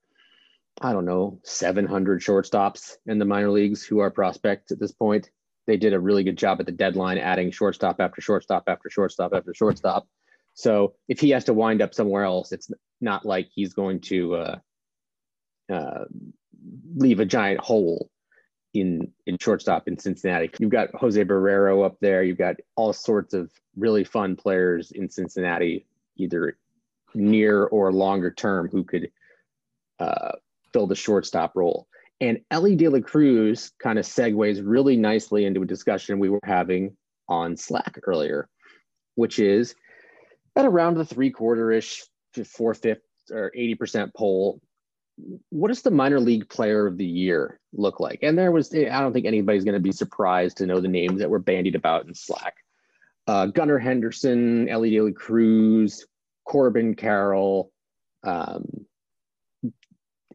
I 0.81 0.93
don't 0.93 1.05
know, 1.05 1.39
700 1.43 2.21
shortstops 2.21 2.97
in 3.07 3.17
the 3.17 3.25
minor 3.25 3.49
leagues 3.49 3.83
who 3.83 3.99
are 3.99 4.11
prospects 4.11 4.71
at 4.71 4.79
this 4.79 4.91
point. 4.91 5.29
They 5.65 5.77
did 5.77 5.93
a 5.93 5.99
really 5.99 6.23
good 6.23 6.37
job 6.37 6.59
at 6.59 6.65
the 6.65 6.71
deadline, 6.71 7.17
adding 7.17 7.51
shortstop 7.51 7.99
after 7.99 8.21
shortstop 8.21 8.63
after 8.67 8.89
shortstop 8.89 9.33
after 9.33 9.53
shortstop. 9.53 10.07
So 10.53 10.93
if 11.07 11.19
he 11.19 11.31
has 11.31 11.45
to 11.45 11.53
wind 11.53 11.81
up 11.81 11.93
somewhere 11.93 12.23
else, 12.23 12.51
it's 12.51 12.69
not 13.01 13.25
like 13.25 13.49
he's 13.53 13.73
going 13.73 14.01
to 14.01 14.35
uh, 14.35 14.59
uh, 15.71 16.05
leave 16.95 17.19
a 17.19 17.25
giant 17.25 17.59
hole 17.59 18.09
in 18.73 19.11
in 19.25 19.37
shortstop 19.39 19.87
in 19.87 19.97
Cincinnati. 19.97 20.49
You've 20.59 20.71
got 20.71 20.89
Jose 20.95 21.23
Barrero 21.23 21.85
up 21.85 21.97
there. 22.01 22.23
You've 22.23 22.37
got 22.37 22.55
all 22.75 22.93
sorts 22.93 23.33
of 23.33 23.51
really 23.75 24.03
fun 24.03 24.35
players 24.35 24.91
in 24.91 25.09
Cincinnati, 25.09 25.85
either 26.17 26.57
near 27.13 27.65
or 27.65 27.91
longer 27.91 28.31
term, 28.31 28.69
who 28.69 28.83
could 28.83 29.11
uh, 29.99 30.33
fill 30.73 30.87
the 30.87 30.95
shortstop 30.95 31.55
role. 31.55 31.87
And 32.19 32.39
Elly 32.49 32.75
De 32.75 32.87
La 32.87 32.99
Cruz 32.99 33.71
kind 33.79 33.99
of 33.99 34.05
segues 34.05 34.61
really 34.63 34.97
nicely 34.97 35.45
into 35.45 35.61
a 35.61 35.67
discussion 35.67 36.19
we 36.19 36.29
were 36.29 36.39
having 36.43 36.97
on 37.29 37.55
Slack 37.57 37.99
earlier, 38.03 38.49
which 39.15 39.39
is 39.39 39.75
at 40.55 40.65
around 40.65 40.95
the 40.95 41.05
three 41.05 41.29
quarter 41.29 41.71
ish 41.71 42.03
to 42.33 42.43
four 42.43 42.73
fifth 42.73 43.01
or 43.31 43.51
80% 43.55 44.13
poll. 44.15 44.61
What 45.49 45.69
does 45.69 45.81
the 45.81 45.91
minor 45.91 46.19
league 46.19 46.47
player 46.49 46.85
of 46.85 46.97
the 46.97 47.05
year 47.05 47.59
look 47.73 47.99
like? 47.99 48.19
And 48.21 48.37
there 48.37 48.51
was, 48.51 48.73
I 48.73 49.01
don't 49.01 49.13
think 49.13 49.25
anybody's 49.25 49.63
going 49.63 49.73
to 49.73 49.79
be 49.79 49.91
surprised 49.91 50.57
to 50.57 50.65
know 50.65 50.79
the 50.79 50.87
names 50.87 51.19
that 51.19 51.29
were 51.29 51.39
bandied 51.39 51.75
about 51.75 52.05
in 52.05 52.13
Slack. 52.13 52.55
Uh, 53.25 53.47
Gunnar 53.47 53.79
Henderson, 53.79 54.69
Elly 54.69 54.91
De 54.91 55.01
La 55.01 55.11
Cruz, 55.11 56.05
Corbin 56.45 56.95
Carroll, 56.95 57.71
um, 58.23 58.85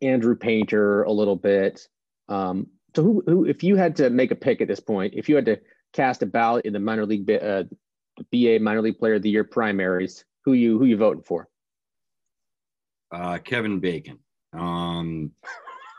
Andrew 0.03 0.37
Painter 0.37 1.05
a 1.05 1.13
little 1.13 1.37
bit. 1.37 1.89
Um, 2.29 2.67
so 2.95 3.03
who, 3.03 3.23
who, 3.27 3.45
if 3.47 3.63
you 3.63 3.77
had 3.77 3.97
to 3.97 4.11
make 4.11 4.31
a 4.31 4.37
pick 4.37 4.61
at 4.61 4.69
this 4.69 4.81
point, 4.81 5.15
if 5.17 5.29
you 5.29 5.37
had 5.37 5.47
to 5.47 5.61
cast 5.93 6.23
a 6.23 6.27
ballot 6.27 6.67
in 6.67 6.73
the 6.73 6.81
minor 6.81 7.07
league, 7.07 7.31
uh, 7.31 7.65
BA 8.31 8.59
minor 8.61 8.83
league 8.83 8.99
player 8.99 9.15
of 9.15 9.23
the 9.23 9.31
year 9.31 9.45
primaries, 9.45 10.25
who 10.45 10.53
you 10.53 10.79
who 10.79 10.85
you 10.85 10.97
voting 10.97 11.23
for? 11.23 11.49
Uh, 13.11 13.39
Kevin 13.39 13.81
Bacon. 13.81 14.19
Um, 14.53 15.33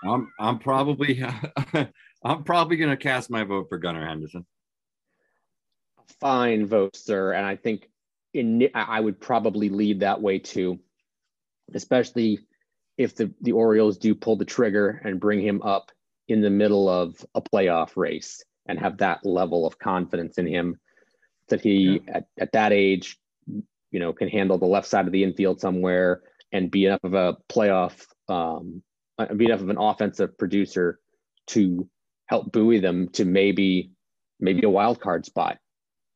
I'm 0.04 0.32
I'm 0.40 0.60
probably 0.60 1.24
I'm 2.24 2.44
probably 2.44 2.78
going 2.78 2.92
to 2.92 2.98
cast 2.98 3.30
my 3.30 3.44
vote 3.44 3.68
for 3.70 3.78
Gunnar 3.78 4.08
Henderson. 4.08 4.46
Fine 6.20 6.68
vote, 6.68 6.96
sir, 6.96 7.34
and 7.34 7.46
I 7.46 7.56
think 7.56 7.90
in 8.34 8.70
I 8.74 9.00
would 9.00 9.20
probably 9.20 9.70
lead 9.70 10.02
that 10.02 10.22
way 10.22 10.40
too, 10.40 10.80
especially 11.74 12.40
if 12.98 13.16
the, 13.16 13.34
the 13.42 13.52
Orioles 13.52 13.98
do 13.98 14.14
pull 14.14 14.36
the 14.36 14.46
trigger 14.46 15.02
and 15.04 15.20
bring 15.20 15.42
him 15.42 15.62
up 15.62 15.92
in 16.28 16.42
the 16.42 16.50
middle 16.50 16.88
of 16.88 17.16
a 17.36 17.42
playoff 17.42 17.98
race 17.98 18.44
and 18.66 18.80
have 18.80 18.98
that 18.98 19.26
level 19.26 19.66
of 19.66 19.80
confidence 19.80 20.38
in 20.38 20.48
him 20.48 20.80
that 21.50 21.62
he 21.62 22.02
yeah. 22.06 22.18
at, 22.18 22.26
at 22.40 22.52
that 22.54 22.72
age, 22.72 23.18
you 23.48 24.00
know, 24.00 24.14
can 24.14 24.30
handle 24.30 24.58
the 24.58 24.66
left 24.66 24.88
side 24.88 25.06
of 25.06 25.12
the 25.12 25.24
infield 25.24 25.60
somewhere 25.60 26.22
and 26.52 26.72
be 26.72 26.86
enough 26.86 27.04
of 27.04 27.14
a 27.14 27.36
playoff, 27.52 28.06
um, 28.30 28.82
be 29.36 29.46
enough 29.46 29.62
of 29.62 29.70
an 29.70 29.78
offensive 29.78 30.38
producer 30.38 31.00
to 31.48 31.88
help 32.28 32.52
buoy 32.52 32.80
them 32.80 33.10
to 33.10 33.26
maybe 33.26 33.92
maybe 34.40 34.64
a 34.64 34.70
wild 34.70 35.00
card 35.00 35.26
spot. 35.26 35.58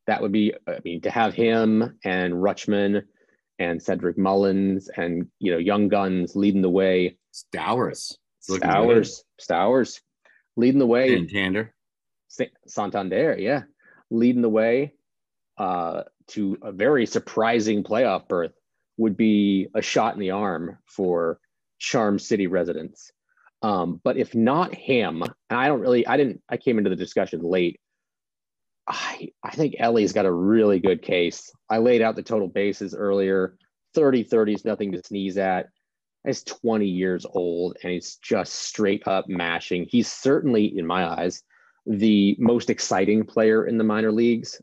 That 0.08 0.22
would 0.22 0.32
be, 0.32 0.54
I 0.68 0.80
mean, 0.84 1.02
to 1.02 1.10
have 1.10 1.34
him 1.34 2.00
and 2.04 2.34
Rutschman 2.34 3.04
and 3.60 3.82
Cedric 3.82 4.18
Mullins 4.18 4.90
and 4.96 5.28
you 5.40 5.52
know 5.52 5.58
young 5.58 5.88
guns 5.88 6.36
leading 6.36 6.62
the 6.62 6.70
way. 6.70 7.18
Stowers, 7.32 8.18
Stowers, 8.42 9.24
Stowers, 9.40 10.02
leading 10.56 10.80
the 10.80 10.88
way. 10.88 11.16
Santander, 11.16 11.74
Santander, 12.68 13.38
yeah, 13.38 13.64
leading 14.10 14.42
the 14.42 14.50
way 14.50 14.94
uh, 15.58 16.04
to 16.28 16.58
a 16.62 16.72
very 16.72 17.06
surprising 17.06 17.84
playoff 17.84 18.28
berth 18.28 18.54
would 18.98 19.18
be 19.18 19.68
a 19.76 19.82
shot 19.82 20.14
in 20.14 20.20
the 20.20 20.32
arm 20.32 20.78
for 20.86 21.40
Charm 21.80 22.20
City 22.20 22.48
residents. 22.48 23.12
Um, 23.62 24.00
but 24.04 24.18
if 24.18 24.36
not 24.36 24.74
him, 24.74 25.24
and 25.24 25.34
I 25.50 25.68
don't 25.68 25.82
really, 25.82 26.06
I 26.06 26.18
didn't, 26.18 26.42
I 26.50 26.58
came 26.58 26.78
into 26.78 26.90
the 26.90 26.96
discussion 26.96 27.42
late. 27.42 27.80
I, 28.88 29.30
I 29.44 29.52
think 29.52 29.76
Elly's 29.80 30.14
got 30.14 30.26
a 30.26 30.32
really 30.32 30.80
good 30.80 31.02
case. 31.02 31.52
I 31.70 31.80
laid 31.80 32.02
out 32.02 32.16
the 32.16 32.24
total 32.24 32.48
bases 32.48 32.96
earlier. 32.96 33.58
30 33.96 34.24
30 34.24 34.54
is 34.54 34.66
nothing 34.66 34.92
to 34.92 35.04
sneeze 35.04 35.38
at. 35.38 35.68
He's 36.26 36.44
20 36.44 36.86
years 36.86 37.26
old 37.26 37.78
and 37.82 37.92
he's 37.94 38.18
just 38.18 38.54
straight 38.54 39.08
up 39.08 39.28
mashing. 39.28 39.88
He's 39.90 40.12
certainly, 40.12 40.78
in 40.78 40.86
my 40.86 41.06
eyes, 41.06 41.42
the 41.86 42.36
most 42.38 42.70
exciting 42.70 43.26
player 43.26 43.66
in 43.66 43.78
the 43.78 43.84
minor 43.84 44.12
leagues. 44.12 44.62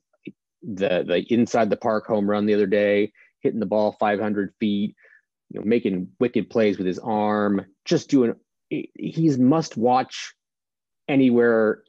The 0.62 1.04
the 1.06 1.24
inside 1.32 1.68
the 1.68 1.76
park 1.76 2.06
home 2.06 2.28
run 2.28 2.46
the 2.46 2.54
other 2.54 2.66
day, 2.66 3.12
hitting 3.40 3.60
the 3.60 3.66
ball 3.66 3.96
500 3.98 4.54
feet, 4.60 4.94
you 5.50 5.60
know, 5.60 5.66
making 5.66 6.08
wicked 6.18 6.50
plays 6.50 6.78
with 6.78 6.86
his 6.86 6.98
arm, 6.98 7.64
just 7.84 8.10
doing. 8.10 8.34
He's 8.68 9.38
must 9.38 9.76
watch 9.76 10.34
anywhere 11.08 11.82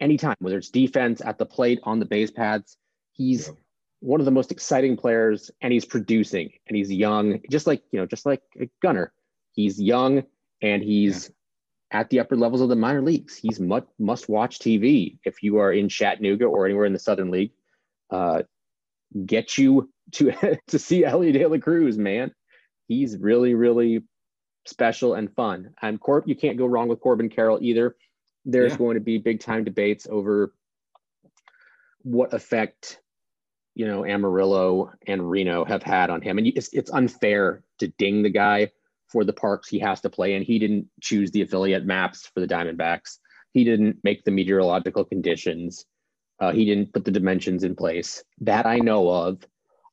anytime, 0.00 0.36
whether 0.38 0.58
it's 0.58 0.70
defense 0.70 1.20
at 1.24 1.38
the 1.38 1.46
plate, 1.46 1.80
on 1.82 1.98
the 1.98 2.06
base 2.06 2.30
pads. 2.30 2.76
He's 3.12 3.48
yeah. 3.48 3.54
one 4.00 4.20
of 4.20 4.24
the 4.24 4.30
most 4.30 4.52
exciting 4.52 4.96
players, 4.96 5.50
and 5.60 5.72
he's 5.72 5.84
producing, 5.84 6.50
and 6.66 6.76
he's 6.76 6.92
young, 6.92 7.40
just 7.50 7.66
like 7.66 7.82
you 7.90 7.98
know, 7.98 8.06
just 8.06 8.26
like 8.26 8.42
Gunnar. 8.82 9.12
He's 9.52 9.80
young, 9.80 10.24
and 10.62 10.82
he's 10.82 11.30
yeah. 11.90 12.00
at 12.00 12.10
the 12.10 12.20
upper 12.20 12.36
levels 12.36 12.60
of 12.60 12.68
the 12.68 12.76
minor 12.76 13.02
leagues. 13.02 13.36
He's 13.36 13.60
must 13.60 13.86
must 13.98 14.28
watch 14.28 14.58
TV 14.58 15.18
if 15.24 15.42
you 15.42 15.58
are 15.58 15.72
in 15.72 15.88
Chattanooga 15.88 16.44
or 16.44 16.66
anywhere 16.66 16.86
in 16.86 16.92
the 16.92 16.98
Southern 16.98 17.30
League. 17.30 17.52
Uh, 18.10 18.42
get 19.24 19.58
you 19.58 19.90
to 20.12 20.32
to 20.68 20.78
see 20.78 21.04
Elly 21.04 21.32
De 21.32 21.46
La 21.46 21.58
Cruz, 21.58 21.98
man. 21.98 22.32
He's 22.88 23.16
really, 23.18 23.54
really 23.54 24.02
special 24.64 25.14
and 25.14 25.32
fun. 25.34 25.74
And 25.82 26.00
Corp, 26.00 26.26
you 26.26 26.34
can't 26.34 26.58
go 26.58 26.66
wrong 26.66 26.88
with 26.88 27.00
Corbin 27.00 27.28
Carroll 27.28 27.58
either 27.60 27.96
there's 28.46 28.72
yeah. 28.72 28.78
going 28.78 28.94
to 28.94 29.00
be 29.00 29.18
big 29.18 29.40
time 29.40 29.64
debates 29.64 30.06
over 30.08 30.54
what 32.02 32.32
effect 32.32 33.00
you 33.74 33.86
know 33.86 34.06
Amarillo 34.06 34.92
and 35.06 35.28
Reno 35.28 35.64
have 35.64 35.82
had 35.82 36.08
on 36.08 36.22
him, 36.22 36.38
and 36.38 36.46
it's 36.46 36.72
it's 36.72 36.90
unfair 36.92 37.64
to 37.78 37.88
ding 37.98 38.22
the 38.22 38.30
guy 38.30 38.70
for 39.08 39.24
the 39.24 39.32
parks 39.32 39.68
he 39.68 39.80
has 39.80 40.00
to 40.00 40.10
play 40.10 40.34
in. 40.34 40.42
He 40.42 40.58
didn't 40.58 40.86
choose 41.00 41.30
the 41.32 41.42
affiliate 41.42 41.84
maps 41.84 42.30
for 42.32 42.40
the 42.40 42.46
Diamondbacks. 42.46 43.18
He 43.52 43.64
didn't 43.64 43.98
make 44.04 44.24
the 44.24 44.30
meteorological 44.30 45.04
conditions. 45.04 45.84
Uh, 46.38 46.52
he 46.52 46.64
didn't 46.64 46.92
put 46.92 47.04
the 47.04 47.10
dimensions 47.10 47.64
in 47.64 47.74
place 47.74 48.22
that 48.40 48.66
I 48.66 48.78
know 48.78 49.08
of. 49.08 49.44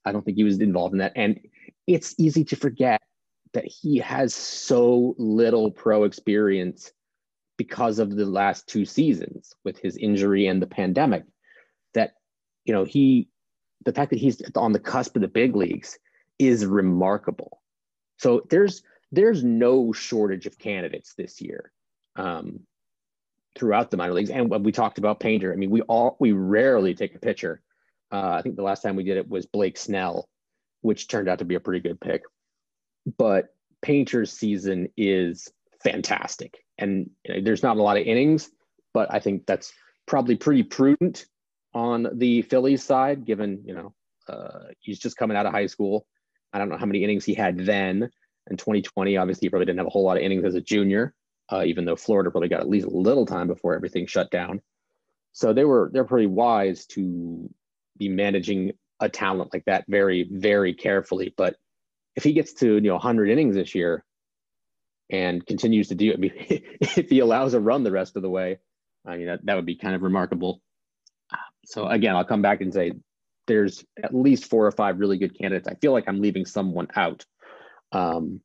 I 0.06 0.12
don't 0.12 0.24
think 0.24 0.38
he 0.38 0.44
was 0.44 0.60
involved 0.60 0.94
in 0.94 1.00
that, 1.00 1.14
and 1.16 1.40
it's 1.88 2.16
easy 2.18 2.44
to 2.46 2.56
forget 2.56 3.02
that 3.54 3.66
he 3.66 3.98
has 4.00 4.34
so 4.34 5.16
little 5.18 5.72
pro 5.72 6.04
experience 6.04 6.92
because 7.58 8.00
of 8.00 8.16
the 8.16 8.26
last 8.26 8.68
two 8.68 8.86
seasons 8.86 9.54
with 9.64 9.78
his 9.78 9.96
injury 9.98 10.48
and 10.48 10.62
the 10.62 10.68
pandemic 10.68 11.24
that 11.94 12.14
you 12.66 12.74
know 12.74 12.84
he 12.84 13.30
the 13.86 13.94
fact 13.94 14.10
that 14.12 14.20
he's 14.20 14.42
on 14.56 14.72
the 14.72 14.80
cusp 14.80 15.16
of 15.16 15.22
the 15.22 15.28
big 15.28 15.56
leagues 15.56 16.00
is 16.40 16.66
remarkable. 16.66 17.62
So 18.18 18.46
there's 18.50 18.84
there's 19.12 19.44
no 19.44 19.94
shortage 19.94 20.48
of 20.48 20.58
candidates 20.58 21.14
this 21.16 21.40
year 21.42 21.72
um, 22.16 22.62
throughout 23.56 23.92
the 23.92 23.98
minor 23.98 24.14
leagues. 24.14 24.32
And 24.32 24.50
when 24.50 24.64
we 24.64 24.72
talked 24.72 24.98
about 24.98 25.20
painter. 25.20 25.54
I 25.54 25.56
mean 25.56 25.70
we 25.70 25.82
all 25.82 26.18
we 26.20 26.32
rarely 26.32 26.96
take 26.96 27.16
a 27.16 27.20
pitcher. 27.20 27.62
Uh, 28.12 28.36
i 28.38 28.42
think 28.42 28.56
the 28.56 28.64
last 28.64 28.82
time 28.82 28.96
we 28.96 29.04
did 29.04 29.18
it 29.18 29.28
was 29.28 29.46
blake 29.48 29.78
snell 29.78 30.30
which 30.84 31.08
turned 31.08 31.28
out 31.28 31.40
to 31.40 31.46
be 31.46 31.56
a 31.56 31.60
pretty 31.60 31.82
good 31.82 32.00
pick 32.00 32.22
but 33.18 33.48
painter's 33.82 34.32
season 34.32 34.88
is 34.96 35.52
fantastic 35.84 36.64
and 36.78 37.10
there's 37.42 37.64
not 37.64 37.78
a 37.78 37.82
lot 37.82 37.98
of 37.98 38.06
innings, 38.06 38.50
but 38.94 39.14
I 39.14 39.20
think 39.20 39.46
that's 39.46 39.74
probably 40.06 40.36
pretty 40.36 40.64
prudent 40.64 41.26
on 41.74 42.08
the 42.14 42.42
Phillies 42.44 42.84
side, 42.84 43.26
given 43.26 43.62
you 43.66 43.74
know 43.74 43.94
uh, 44.28 44.68
he's 44.80 45.00
just 45.00 45.18
coming 45.18 45.38
out 45.38 45.46
of 45.46 45.52
high 45.52 45.68
school. 45.68 46.06
I 46.52 46.60
don't 46.60 46.70
know 46.70 46.78
how 46.78 46.86
many 46.86 47.04
innings 47.04 47.26
he 47.26 47.34
had 47.34 47.58
then. 47.58 48.10
In 48.50 48.58
2020, 48.58 49.16
obviously, 49.16 49.46
he 49.46 49.50
probably 49.50 49.66
didn't 49.66 49.80
have 49.80 49.88
a 49.88 49.92
whole 49.92 50.04
lot 50.04 50.18
of 50.18 50.24
innings 50.24 50.44
as 50.44 50.56
a 50.56 50.62
junior, 50.62 51.14
uh, 51.50 51.64
even 51.66 51.86
though 51.86 51.96
Florida 51.96 52.30
probably 52.30 52.50
got 52.50 52.60
at 52.60 52.70
least 52.70 52.88
a 52.88 52.90
little 52.90 53.26
time 53.26 53.48
before 53.48 53.74
everything 53.74 54.06
shut 54.06 54.30
down. 54.32 54.62
So 55.32 55.54
they 55.54 55.64
were 55.64 55.90
they're 55.94 56.04
pretty 56.04 56.28
wise 56.28 56.86
to 56.88 57.50
be 57.98 58.10
managing 58.10 58.74
a 59.00 59.10
talent 59.10 59.54
like 59.54 59.66
that 59.66 59.86
very 59.88 60.28
very 60.32 60.74
carefully. 60.74 61.34
But 61.36 61.56
if 62.16 62.24
he 62.24 62.34
gets 62.34 62.54
to 62.56 62.76
you 62.76 62.82
know 62.82 62.94
100 62.94 63.30
innings 63.30 63.56
this 63.56 63.76
year, 63.76 64.04
and 65.10 65.46
continues 65.46 65.90
to 65.90 65.96
do 65.96 66.10
it. 66.10 66.16
I 66.16 66.18
mean, 66.18 66.32
if 66.40 67.10
he 67.10 67.20
allows 67.20 67.54
a 67.54 67.60
run 67.60 67.84
the 67.84 67.92
rest 67.92 68.16
of 68.16 68.22
the 68.22 68.30
way, 68.30 68.60
I 69.06 69.18
mean, 69.18 69.28
that, 69.28 69.46
that 69.46 69.56
would 69.56 69.66
be 69.66 69.76
kind 69.76 69.96
of 69.96 70.02
remarkable. 70.02 70.62
So 71.66 71.88
again, 71.88 72.16
I'll 72.16 72.26
come 72.26 72.42
back 72.42 72.62
and 72.62 72.74
say 72.74 72.94
there's 73.48 73.86
at 74.02 74.14
least 74.14 74.50
four 74.50 74.66
or 74.66 74.72
five 74.72 75.00
really 75.00 75.18
good 75.18 75.38
candidates. 75.38 75.68
I 75.68 75.76
feel 75.76 75.92
like 75.92 76.06
I'm 76.08 76.22
leaving 76.22 76.46
someone 76.46 76.88
out. 76.96 77.26
Um, 77.92 78.42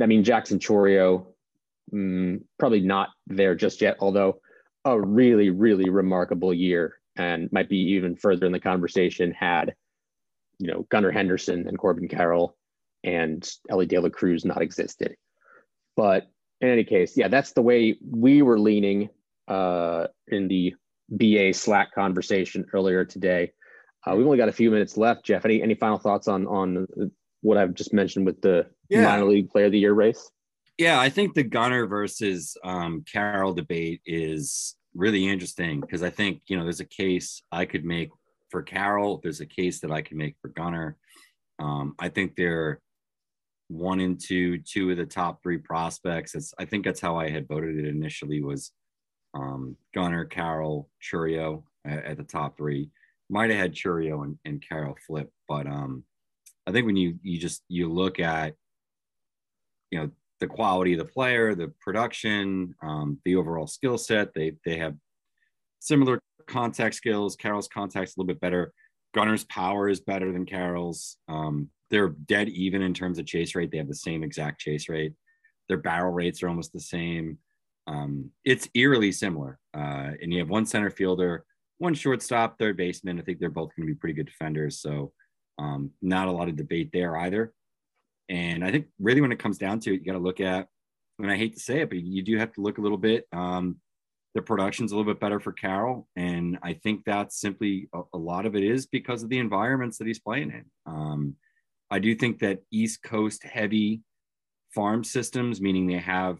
I 0.00 0.06
mean, 0.06 0.24
Jackson 0.24 0.58
Chourio, 0.58 1.26
mm, 1.92 2.42
probably 2.58 2.80
not 2.80 3.10
there 3.26 3.54
just 3.54 3.80
yet, 3.80 3.96
although 4.00 4.40
a 4.84 5.00
really, 5.00 5.50
really 5.50 5.88
remarkable 5.88 6.52
year 6.52 6.98
and 7.16 7.50
might 7.52 7.68
be 7.68 7.78
even 7.92 8.16
further 8.16 8.46
in 8.46 8.52
the 8.52 8.60
conversation 8.60 9.32
had, 9.32 9.74
you 10.58 10.70
know, 10.70 10.86
Gunnar 10.90 11.10
Henderson 11.10 11.66
and 11.68 11.78
Corbin 11.78 12.08
Carroll 12.08 12.56
and 13.02 13.48
Elly 13.70 13.86
De 13.86 13.98
La 13.98 14.08
Cruz 14.08 14.44
not 14.44 14.62
existed. 14.62 15.16
But 15.96 16.26
in 16.60 16.68
any 16.68 16.84
case, 16.84 17.16
yeah, 17.16 17.28
that's 17.28 17.52
the 17.52 17.62
way 17.62 17.98
we 18.04 18.42
were 18.42 18.58
leaning 18.58 19.10
uh, 19.48 20.06
in 20.28 20.48
the 20.48 20.74
BA 21.08 21.52
Slack 21.52 21.92
conversation 21.94 22.64
earlier 22.72 23.04
today. 23.04 23.52
Uh, 24.06 24.14
we've 24.16 24.26
only 24.26 24.38
got 24.38 24.48
a 24.48 24.52
few 24.52 24.70
minutes 24.70 24.96
left, 24.96 25.24
Geoff. 25.24 25.44
Any 25.44 25.62
any 25.62 25.74
final 25.74 25.98
thoughts 25.98 26.28
on 26.28 26.46
on 26.46 26.86
what 27.42 27.58
I've 27.58 27.74
just 27.74 27.92
mentioned 27.92 28.26
with 28.26 28.40
the 28.40 28.66
yeah. 28.88 29.02
minor 29.04 29.24
league 29.26 29.50
player 29.50 29.66
of 29.66 29.72
the 29.72 29.78
year 29.78 29.92
race? 29.92 30.30
Yeah, 30.78 30.98
I 30.98 31.08
think 31.08 31.34
the 31.34 31.44
Gunnar 31.44 31.86
versus 31.86 32.56
um, 32.64 33.04
Carroll 33.10 33.54
debate 33.54 34.00
is 34.04 34.74
really 34.94 35.28
interesting 35.28 35.80
because 35.80 36.02
I 36.02 36.10
think 36.10 36.42
you 36.46 36.56
know 36.56 36.64
there's 36.64 36.80
a 36.80 36.84
case 36.84 37.42
I 37.52 37.64
could 37.64 37.84
make 37.84 38.10
for 38.50 38.62
Carroll. 38.62 39.20
There's 39.22 39.40
a 39.40 39.46
case 39.46 39.80
that 39.80 39.90
I 39.90 40.02
can 40.02 40.16
make 40.16 40.36
for 40.40 40.48
Gunnar. 40.48 40.96
Um, 41.58 41.94
I 41.98 42.08
think 42.08 42.36
they're 42.36 42.80
one 43.68 44.00
and 44.00 44.20
two, 44.20 44.58
two 44.58 44.90
of 44.90 44.96
the 44.96 45.06
top 45.06 45.42
three 45.42 45.58
prospects. 45.58 46.34
It's, 46.34 46.52
I 46.58 46.64
think 46.64 46.84
that's 46.84 47.00
how 47.00 47.16
I 47.16 47.28
had 47.28 47.48
voted 47.48 47.78
it 47.78 47.86
initially 47.86 48.42
was 48.42 48.72
um, 49.34 49.76
Gunnar, 49.94 50.24
Carroll, 50.24 50.88
Chourio 51.02 51.64
at, 51.84 52.04
at, 52.04 52.16
the 52.16 52.24
top 52.24 52.56
three. 52.56 52.90
Might 53.30 53.50
have 53.50 53.58
had 53.58 53.74
Chourio 53.74 54.22
and, 54.24 54.38
and 54.44 54.62
Carroll 54.66 54.96
flip, 55.06 55.30
but 55.48 55.66
um, 55.66 56.04
I 56.66 56.72
think 56.72 56.86
when 56.86 56.96
you 56.96 57.18
you 57.22 57.38
just 57.38 57.62
you 57.68 57.92
look 57.92 58.20
at 58.20 58.54
you 59.90 59.98
know 59.98 60.10
the 60.40 60.46
quality 60.46 60.92
of 60.92 60.98
the 60.98 61.04
player, 61.04 61.54
the 61.54 61.72
production, 61.80 62.74
um, 62.82 63.18
the 63.24 63.36
overall 63.36 63.66
skill 63.66 63.98
set, 63.98 64.34
they 64.34 64.52
they 64.64 64.76
have 64.76 64.94
similar 65.80 66.18
contact 66.46 66.94
skills. 66.94 67.36
Carroll's 67.36 67.68
contact's 67.68 68.16
a 68.16 68.20
little 68.20 68.28
bit 68.28 68.40
better. 68.40 68.72
Gunnar's 69.14 69.44
power 69.44 69.88
is 69.88 70.00
better 70.00 70.32
than 70.32 70.44
Carroll's. 70.44 71.16
Um, 71.28 71.70
they're 71.90 72.08
dead 72.08 72.48
even 72.48 72.82
in 72.82 72.94
terms 72.94 73.18
of 73.18 73.26
chase 73.26 73.54
rate. 73.54 73.70
They 73.70 73.78
have 73.78 73.88
the 73.88 73.94
same 73.94 74.24
exact 74.24 74.60
chase 74.60 74.88
rate. 74.88 75.12
Their 75.68 75.78
barrel 75.78 76.12
rates 76.12 76.42
are 76.42 76.48
almost 76.48 76.72
the 76.72 76.80
same. 76.80 77.38
Um, 77.86 78.30
it's 78.44 78.68
eerily 78.74 79.12
similar. 79.12 79.58
Uh, 79.74 80.10
and 80.20 80.32
you 80.32 80.40
have 80.40 80.48
one 80.48 80.66
center 80.66 80.90
fielder, 80.90 81.44
one 81.78 81.94
shortstop, 81.94 82.58
third 82.58 82.76
baseman. 82.76 83.20
I 83.20 83.22
think 83.22 83.38
they're 83.38 83.50
both 83.50 83.74
going 83.76 83.86
to 83.86 83.94
be 83.94 83.98
pretty 83.98 84.14
good 84.14 84.26
defenders. 84.26 84.80
So 84.80 85.12
um, 85.58 85.90
not 86.02 86.28
a 86.28 86.32
lot 86.32 86.48
of 86.48 86.56
debate 86.56 86.90
there 86.92 87.16
either. 87.16 87.52
And 88.28 88.64
I 88.64 88.70
think 88.70 88.86
really 88.98 89.20
when 89.20 89.32
it 89.32 89.38
comes 89.38 89.58
down 89.58 89.80
to 89.80 89.90
it, 89.90 90.00
you 90.00 90.04
got 90.04 90.12
to 90.12 90.18
look 90.18 90.40
at, 90.40 90.68
and 91.18 91.30
I 91.30 91.36
hate 91.36 91.54
to 91.54 91.60
say 91.60 91.80
it, 91.80 91.88
but 91.88 91.98
you 91.98 92.22
do 92.22 92.38
have 92.38 92.52
to 92.54 92.60
look 92.60 92.78
a 92.78 92.80
little 92.80 92.98
bit. 92.98 93.26
Um, 93.32 93.76
the 94.34 94.42
production's 94.42 94.90
a 94.90 94.96
little 94.96 95.12
bit 95.12 95.20
better 95.20 95.38
for 95.38 95.52
Carroll. 95.52 96.08
And 96.16 96.58
I 96.62 96.74
think 96.74 97.04
that's 97.04 97.40
simply 97.40 97.88
a, 97.94 98.02
a, 98.14 98.18
lot 98.18 98.46
of 98.46 98.56
it 98.56 98.64
is 98.64 98.86
because 98.86 99.22
of 99.22 99.28
the 99.28 99.38
environments 99.38 99.98
that 99.98 100.08
he's 100.08 100.18
playing 100.18 100.50
in. 100.50 100.64
Um, 100.86 101.36
I 101.90 102.00
do 102.00 102.14
think 102.16 102.40
that 102.40 102.60
East 102.72 103.02
Coast 103.02 103.44
heavy 103.44 104.02
farm 104.74 105.04
systems, 105.04 105.60
meaning 105.60 105.86
they 105.86 105.98
have 105.98 106.38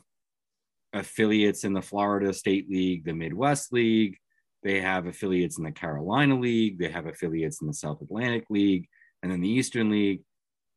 affiliates 0.93 1.63
in 1.63 1.73
the 1.73 1.83
Florida 1.83 2.33
State 2.33 2.69
League, 2.69 3.05
the 3.05 3.13
Midwest 3.13 3.73
League, 3.73 4.19
they 4.65 4.81
have 4.81 5.07
affiliates 5.07 5.59
in 5.59 5.65
the 5.65 5.71
Carolina 5.71 6.39
League, 6.39 6.79
they 6.79 6.89
have 6.89 7.07
affiliates 7.07 7.61
in 7.61 7.69
the 7.69 7.75
South 7.75 8.01
Atlantic 8.01 8.45
League, 8.51 8.89
and 9.23 9.31
then 9.31 9.41
the 9.41 9.49
Eastern 9.49 9.91
League. 9.91 10.23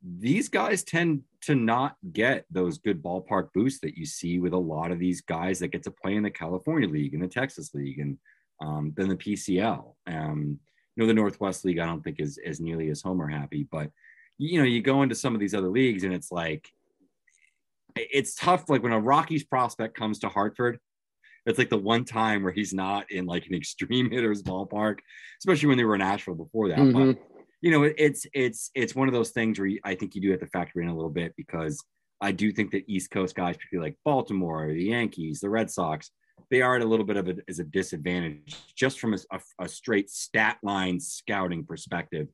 These 0.04 0.50
guys 0.50 0.84
tend 0.84 1.24
to 1.42 1.56
not 1.56 1.96
get 2.14 2.46
those 2.52 2.78
good 2.78 3.02
ballpark 3.02 3.50
boosts 3.54 3.80
that 3.82 3.98
you 3.98 4.06
see 4.06 4.40
with 4.40 4.54
a 4.54 4.58
lot 4.58 4.92
of 4.92 5.00
these 5.00 5.22
guys 5.22 5.60
that 5.60 5.70
get 5.70 5.84
to 5.84 5.92
play 5.92 6.16
in 6.16 6.24
the 6.24 6.30
California 6.30 6.88
League 6.88 7.14
and 7.14 7.24
the 7.24 7.28
Texas 7.28 7.74
League 7.74 8.00
and 8.00 8.18
um, 8.62 8.94
then 8.96 9.10
the 9.10 9.16
PCL. 9.16 9.94
Um, 10.08 10.60
you 10.96 11.04
know, 11.04 11.08
the 11.08 11.14
Northwest 11.14 11.66
League, 11.66 11.80
I 11.80 11.86
don't 11.86 12.04
think 12.04 12.20
is 12.20 12.40
as 12.44 12.60
nearly 12.60 12.90
as 12.90 13.02
Homer 13.02 13.28
happy, 13.28 13.68
but 13.72 13.92
you 14.38 14.60
know, 14.60 14.66
you 14.66 14.82
go 14.82 15.02
into 15.02 15.16
some 15.16 15.34
of 15.34 15.40
these 15.40 15.54
other 15.54 15.70
leagues 15.70 16.04
and 16.04 16.14
it's 16.14 16.32
like, 16.32 16.70
it's 17.96 18.36
tough. 18.36 18.70
Like 18.70 18.84
when 18.84 18.94
a 18.94 19.00
Rockies 19.00 19.44
prospect 19.44 19.98
comes 19.98 20.20
to 20.20 20.30
Hartford, 20.30 20.80
it's 21.48 21.58
like 21.58 21.70
the 21.70 21.78
one 21.78 22.04
time 22.04 22.44
where 22.44 22.52
he's 22.52 22.74
not 22.74 23.12
in 23.12 23.26
like 23.26 23.48
an 23.48 23.56
extreme 23.56 24.12
hitter's 24.12 24.44
ballpark, 24.44 25.00
especially 25.40 25.70
when 25.70 25.78
they 25.78 25.86
were 25.86 25.96
in 25.96 26.02
Asheville 26.02 26.36
before 26.36 26.70
that. 26.70 26.78
Mm-hmm. 26.78 27.12
But 27.12 27.20
you 27.62 27.72
know, 27.72 27.84
it's 27.84 28.26
it's 28.34 28.70
it's 28.76 28.96
one 28.96 29.08
of 29.08 29.14
those 29.14 29.32
things 29.32 29.60
where 29.60 29.68
you, 29.68 29.80
I 29.84 29.96
think 29.96 30.16
you 30.16 30.22
do 30.22 30.32
have 30.32 30.40
to 30.42 30.48
factor 30.48 30.82
in 30.82 30.90
a 30.90 30.96
little 30.96 31.10
bit 31.10 31.34
because 31.36 31.84
I 32.22 32.32
do 32.32 32.52
think 32.52 32.72
that 32.72 32.84
East 32.88 33.12
Coast 33.12 33.36
guys, 33.36 33.58
particularly 33.58 33.92
like 33.92 34.00
Baltimore, 34.06 34.68
the 34.68 34.84
Yankees, 34.84 35.40
the 35.40 35.50
Red 35.50 35.70
Sox, 35.70 36.12
they 36.50 36.62
are 36.62 36.76
at 36.76 36.82
a 36.82 36.86
little 36.86 37.06
bit 37.06 37.18
of 37.18 37.28
a, 37.28 37.36
as 37.48 37.60
a 37.60 37.64
disadvantage 37.64 38.56
just 38.76 39.00
from 39.00 39.14
a, 39.14 39.18
a, 39.32 39.40
a 39.62 39.68
straight 39.68 40.10
stat 40.10 40.58
line 40.64 41.00
scouting 41.00 41.66
perspective. 41.66 42.28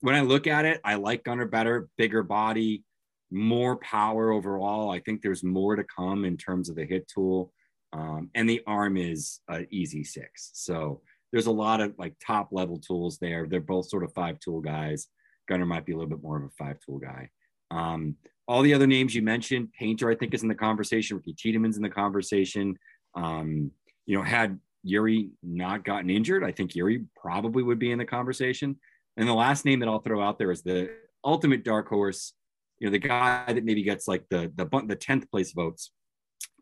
When 0.00 0.14
I 0.14 0.20
look 0.20 0.46
at 0.46 0.64
it, 0.64 0.80
I 0.84 0.96
like 0.96 1.24
Gunnar 1.24 1.46
better, 1.46 1.88
bigger 1.96 2.22
body, 2.22 2.84
more 3.30 3.76
power 3.76 4.30
overall. 4.32 4.90
I 4.90 5.00
think 5.00 5.22
there's 5.22 5.42
more 5.42 5.76
to 5.76 5.84
come 5.84 6.24
in 6.24 6.36
terms 6.36 6.68
of 6.68 6.76
the 6.76 6.84
hit 6.84 7.08
tool. 7.08 7.52
Um, 7.92 8.30
and 8.34 8.48
the 8.48 8.60
arm 8.66 8.96
is 8.96 9.40
an 9.48 9.66
easy 9.70 10.04
six. 10.04 10.50
So 10.54 11.02
there's 11.34 11.46
a 11.46 11.50
lot 11.50 11.80
of 11.80 11.92
like 11.98 12.14
top 12.24 12.50
level 12.52 12.78
tools 12.78 13.18
there. 13.18 13.48
They're 13.48 13.60
both 13.60 13.88
sort 13.88 14.04
of 14.04 14.12
five 14.12 14.38
tool 14.38 14.60
guys. 14.60 15.08
Gunnar 15.48 15.66
might 15.66 15.84
be 15.84 15.90
a 15.90 15.96
little 15.96 16.08
bit 16.08 16.22
more 16.22 16.36
of 16.36 16.44
a 16.44 16.50
five 16.50 16.78
tool 16.78 17.00
guy. 17.00 17.28
Um, 17.72 18.14
all 18.46 18.62
the 18.62 18.72
other 18.72 18.86
names 18.86 19.16
you 19.16 19.22
mentioned, 19.22 19.70
Painter, 19.76 20.08
I 20.08 20.14
think, 20.14 20.32
is 20.32 20.44
in 20.44 20.48
the 20.48 20.54
conversation. 20.54 21.16
Ricky 21.16 21.34
Tiedemann's 21.34 21.76
in 21.76 21.82
the 21.82 21.90
conversation. 21.90 22.78
Um, 23.16 23.72
you 24.06 24.16
know, 24.16 24.22
had 24.22 24.60
Yuri 24.84 25.30
not 25.42 25.84
gotten 25.84 26.08
injured, 26.08 26.44
I 26.44 26.52
think 26.52 26.76
Yuri 26.76 27.04
probably 27.20 27.64
would 27.64 27.80
be 27.80 27.90
in 27.90 27.98
the 27.98 28.04
conversation. 28.04 28.76
And 29.16 29.28
the 29.28 29.34
last 29.34 29.64
name 29.64 29.80
that 29.80 29.88
I'll 29.88 30.02
throw 30.02 30.22
out 30.22 30.38
there 30.38 30.52
is 30.52 30.62
the 30.62 30.92
ultimate 31.24 31.64
dark 31.64 31.88
horse. 31.88 32.32
You 32.78 32.86
know, 32.86 32.92
the 32.92 33.00
guy 33.00 33.52
that 33.52 33.64
maybe 33.64 33.82
gets 33.82 34.06
like 34.06 34.24
the 34.30 34.52
the 34.54 34.66
the 34.86 34.94
tenth 34.94 35.28
place 35.32 35.50
votes. 35.50 35.90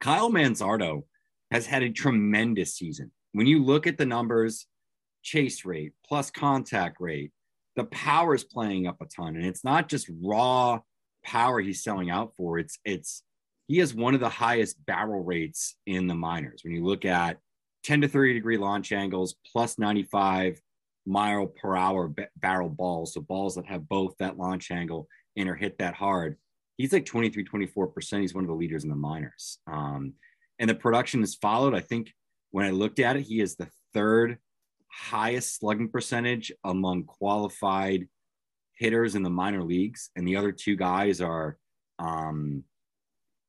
Kyle 0.00 0.30
Manzardo 0.30 1.02
has 1.50 1.66
had 1.66 1.82
a 1.82 1.90
tremendous 1.90 2.74
season 2.74 3.10
when 3.32 3.46
you 3.46 3.64
look 3.64 3.86
at 3.86 3.98
the 3.98 4.06
numbers, 4.06 4.66
chase 5.22 5.64
rate 5.64 5.92
plus 6.06 6.30
contact 6.30 7.00
rate, 7.00 7.32
the 7.76 7.84
power 7.84 8.34
is 8.34 8.44
playing 8.44 8.86
up 8.86 9.00
a 9.00 9.06
ton. 9.06 9.36
And 9.36 9.46
it's 9.46 9.64
not 9.64 9.88
just 9.88 10.10
raw 10.22 10.80
power 11.24 11.60
he's 11.60 11.82
selling 11.82 12.10
out 12.10 12.32
for. 12.36 12.58
It's 12.58 12.78
it's 12.84 13.22
he 13.68 13.78
has 13.78 13.94
one 13.94 14.14
of 14.14 14.20
the 14.20 14.28
highest 14.28 14.84
barrel 14.84 15.22
rates 15.22 15.76
in 15.86 16.06
the 16.06 16.14
minors. 16.14 16.62
When 16.62 16.74
you 16.74 16.84
look 16.84 17.04
at 17.04 17.38
10 17.84 18.02
to 18.02 18.08
30 18.08 18.34
degree 18.34 18.58
launch 18.58 18.92
angles, 18.92 19.36
plus 19.50 19.78
95 19.78 20.60
mile 21.06 21.46
per 21.46 21.76
hour 21.76 22.08
b- 22.08 22.24
barrel 22.36 22.68
balls, 22.68 23.14
so 23.14 23.20
balls 23.20 23.54
that 23.54 23.66
have 23.66 23.88
both 23.88 24.14
that 24.18 24.36
launch 24.36 24.70
angle 24.70 25.08
and 25.36 25.48
are 25.48 25.54
hit 25.54 25.78
that 25.78 25.94
hard. 25.94 26.36
He's 26.76 26.92
like 26.92 27.06
23, 27.06 27.44
24%. 27.44 28.20
He's 28.20 28.34
one 28.34 28.44
of 28.44 28.48
the 28.48 28.54
leaders 28.54 28.84
in 28.84 28.90
the 28.90 28.96
minors. 28.96 29.58
Um, 29.66 30.14
and 30.58 30.68
the 30.68 30.74
production 30.74 31.22
is 31.22 31.34
followed. 31.34 31.74
I 31.74 31.80
think 31.80 32.12
when 32.52 32.66
I 32.66 32.70
looked 32.70 33.00
at 33.00 33.16
it, 33.16 33.22
he 33.22 33.40
is 33.40 33.56
the 33.56 33.68
third 33.92 34.38
highest 34.88 35.58
slugging 35.58 35.88
percentage 35.88 36.52
among 36.64 37.04
qualified 37.04 38.06
hitters 38.78 39.14
in 39.14 39.22
the 39.22 39.30
minor 39.30 39.62
leagues, 39.62 40.10
and 40.16 40.28
the 40.28 40.36
other 40.36 40.52
two 40.52 40.76
guys 40.76 41.20
are, 41.20 41.58
um, 41.98 42.62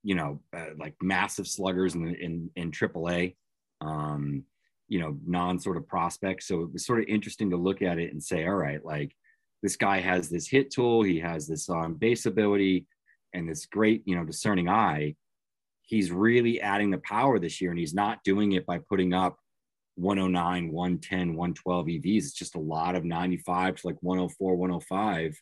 you 0.04 0.16
know, 0.16 0.42
uh, 0.56 0.72
like 0.78 0.96
massive 1.02 1.48
sluggers 1.48 1.96
in 1.96 2.16
in 2.16 2.50
in 2.56 2.72
AAA, 2.72 3.36
um, 3.82 4.44
you 4.88 5.00
know, 5.00 5.18
non 5.26 5.60
sort 5.60 5.78
of 5.78 5.88
prospects. 5.88 6.48
So 6.48 6.62
it 6.62 6.74
was 6.74 6.86
sort 6.86 7.00
of 7.00 7.06
interesting 7.08 7.50
to 7.52 7.58
look 7.58 7.82
at 7.82 8.00
it 8.00 8.12
and 8.12 8.24
say, 8.24 8.46
all 8.46 8.56
right, 8.56 8.84
like 8.84 9.14
this 9.62 9.76
guy 9.76 10.00
has 10.00 10.30
this 10.30 10.48
hit 10.48 10.72
tool, 10.72 11.04
he 11.04 11.20
has 11.20 11.46
this 11.48 11.70
um, 11.70 11.96
base 11.96 12.26
ability, 12.26 12.86
and 13.34 13.50
this 13.50 13.66
great, 13.66 14.04
you 14.06 14.16
know, 14.16 14.24
discerning 14.24 14.70
eye 14.70 15.16
he's 15.94 16.12
really 16.12 16.62
adding 16.62 16.90
the 16.92 16.98
power 17.00 17.40
this 17.40 17.62
year 17.62 17.72
and 17.72 17.80
he's 17.80 17.94
not 17.94 18.24
doing 18.24 18.54
it 18.54 18.66
by 18.66 18.80
putting 18.80 19.14
up 19.14 19.38
109 19.96 20.72
110 20.72 21.36
112 21.36 21.86
evs 21.86 22.18
it's 22.18 22.34
just 22.34 22.56
a 22.56 22.60
lot 22.60 22.96
of 22.96 23.06
95 23.06 23.76
to 23.76 23.88
like 23.88 23.98
104 24.02 24.56
105 24.56 25.40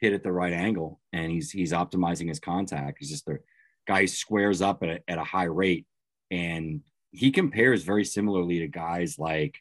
hit 0.00 0.14
at 0.14 0.22
the 0.22 0.32
right 0.32 0.52
angle 0.52 1.00
and 1.12 1.30
he's 1.30 1.50
he's 1.50 1.72
optimizing 1.72 2.28
his 2.28 2.40
contact. 2.40 2.98
He's 2.98 3.10
just 3.10 3.26
the 3.26 3.38
guy 3.86 4.06
squares 4.06 4.62
up 4.62 4.82
at 4.82 4.88
a, 4.88 5.00
at 5.08 5.18
a 5.18 5.24
high 5.24 5.44
rate 5.44 5.86
and 6.30 6.80
he 7.12 7.30
compares 7.30 7.82
very 7.82 8.04
similarly 8.04 8.60
to 8.60 8.68
guys 8.68 9.18
like 9.18 9.56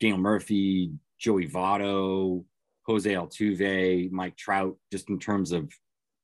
Daniel 0.00 0.18
Murphy, 0.18 0.92
Joey 1.18 1.48
Votto, 1.48 2.44
Jose 2.86 3.10
Altuve, 3.10 4.10
Mike 4.10 4.36
Trout, 4.36 4.76
just 4.92 5.08
in 5.10 5.18
terms 5.18 5.52
of 5.52 5.72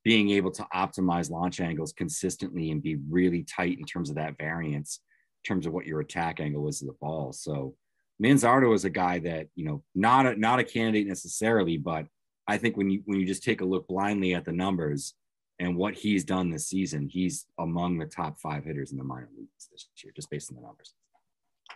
being 0.05 0.31
able 0.31 0.51
to 0.53 0.67
optimize 0.75 1.31
launch 1.31 1.61
angles 1.61 1.93
consistently 1.93 2.71
and 2.71 2.83
be 2.83 2.99
really 3.11 3.43
tight 3.43 3.79
in 3.79 3.85
terms 3.85 4.11
of 4.11 4.17
that 4.17 4.37
variance, 4.39 5.01
in 5.43 5.49
terms 5.49 5.67
of 5.67 5.73
what 5.73 5.87
your 5.87 6.01
attack 6.01 6.41
angle 6.41 6.69
is 6.69 6.83
of 6.83 6.89
the 6.89 6.97
ball. 7.01 7.33
So 7.33 7.75
Manzardo 8.23 8.75
is 8.75 8.85
a 8.85 8.91
guy 8.91 9.19
that, 9.21 9.49
you 9.57 9.65
know, 9.65 9.83
not 9.95 10.27
a, 10.27 10.37
not 10.37 10.59
a 10.59 10.65
candidate 10.65 11.07
necessarily, 11.07 11.79
but 11.79 12.07
I 12.47 12.59
think 12.59 12.77
when 12.77 12.91
you 12.91 13.03
when 13.07 13.19
you 13.19 13.27
just 13.27 13.43
take 13.43 13.63
a 13.63 13.65
look 13.65 13.89
blindly 13.89 14.35
at 14.35 14.45
the 14.45 14.53
numbers, 14.53 15.15
and 15.59 15.77
what 15.77 15.95
he's 15.95 16.25
done 16.25 16.51
this 16.51 16.69
season, 16.69 17.09
he's 17.09 17.47
among 17.59 17.99
the 17.99 18.07
top 18.07 18.39
five 18.39 18.65
hitters 18.65 18.93
in 18.93 18.99
the 18.99 19.05
minor 19.05 19.31
leagues 19.37 19.69
this 19.73 19.89
year, 20.03 20.13
just 20.15 20.31
based 20.31 20.51
on 20.51 20.57
the 20.57 20.63
numbers. 20.63 20.93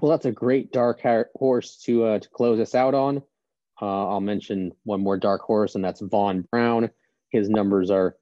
Well, 0.00 0.10
that's 0.10 0.26
a 0.26 0.32
great 0.32 0.70
dark 0.70 1.00
horse 1.34 1.80
to 1.84 2.04
uh, 2.04 2.18
to 2.18 2.28
close 2.28 2.60
us 2.60 2.74
out 2.74 2.94
on. 2.94 3.22
Uh, 3.80 4.08
I'll 4.08 4.20
mention 4.20 4.72
one 4.84 5.00
more 5.00 5.16
dark 5.16 5.40
horse, 5.40 5.74
and 5.74 5.84
that's 5.84 6.00
Vaughn 6.00 6.42
Brown. 6.50 6.90
His 7.30 7.48
numbers 7.48 7.90
are 7.90 8.16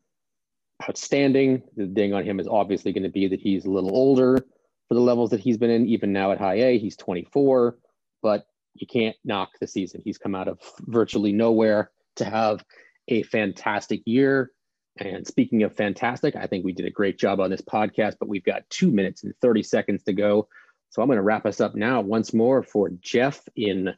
outstanding. 0.88 1.62
The 1.76 1.86
thing 1.86 2.14
on 2.14 2.24
him 2.24 2.40
is 2.40 2.48
obviously 2.48 2.92
going 2.92 3.04
to 3.04 3.08
be 3.08 3.28
that 3.28 3.40
he's 3.40 3.64
a 3.64 3.70
little 3.70 3.94
older 3.94 4.44
for 4.88 4.94
the 4.94 5.00
levels 5.00 5.30
that 5.30 5.40
he's 5.40 5.58
been 5.58 5.70
in, 5.70 5.86
even 5.86 6.12
now 6.12 6.32
at 6.32 6.38
high 6.38 6.56
A. 6.56 6.78
He's 6.78 6.96
24, 6.96 7.76
but 8.22 8.46
you 8.74 8.86
can't 8.86 9.16
knock 9.24 9.50
the 9.60 9.66
season. 9.66 10.02
He's 10.04 10.18
come 10.18 10.34
out 10.34 10.48
of 10.48 10.58
virtually 10.80 11.32
nowhere 11.32 11.90
to 12.16 12.24
have 12.24 12.64
a 13.08 13.22
fantastic 13.24 14.02
year. 14.04 14.52
And 14.98 15.26
speaking 15.26 15.62
of 15.62 15.76
fantastic, 15.76 16.36
I 16.36 16.46
think 16.46 16.64
we 16.64 16.72
did 16.72 16.86
a 16.86 16.90
great 16.90 17.18
job 17.18 17.40
on 17.40 17.50
this 17.50 17.60
podcast, 17.60 18.16
but 18.18 18.28
we've 18.28 18.44
got 18.44 18.68
two 18.70 18.90
minutes 18.90 19.24
and 19.24 19.34
30 19.42 19.62
seconds 19.62 20.02
to 20.04 20.12
go. 20.12 20.48
So 20.90 21.02
I'm 21.02 21.08
going 21.08 21.16
to 21.16 21.22
wrap 21.22 21.44
us 21.44 21.60
up 21.60 21.74
now 21.74 22.00
once 22.00 22.32
more 22.32 22.62
for 22.62 22.90
Geoff 23.00 23.42
in 23.56 23.94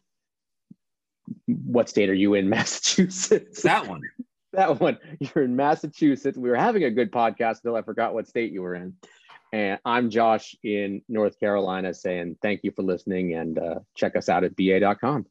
what 1.47 1.89
state 1.89 2.11
are 2.11 2.15
you 2.15 2.35
in? 2.35 2.49
Massachusetts. 2.49 3.63
That 3.63 3.87
one. 3.87 4.03
that 4.53 4.81
one. 4.81 4.99
You're 5.21 5.45
in 5.45 5.57
Massachusetts. 5.57 6.39
We 6.39 6.49
were 6.49 6.57
having 6.57 6.85
a 6.85 6.91
good 6.91 7.13
podcast 7.13 7.57
until 7.57 7.77
I 7.77 7.83
forgot 7.83 8.15
what 8.15 8.29
state 8.29 8.53
you 8.53 8.63
were 8.63 8.75
in. 8.75 8.95
And 9.53 9.79
I'm 9.85 10.11
Josh 10.11 10.55
in 10.63 11.03
North 11.09 11.41
Carolina 11.41 11.95
saying 11.95 12.37
thank 12.43 12.65
you 12.65 12.71
for 12.71 12.83
listening 12.83 13.35
and 13.35 13.59
uh, 13.59 13.79
check 13.95 14.17
us 14.17 14.29
out 14.29 14.45
at 14.45 14.57
ba.com. 14.57 15.27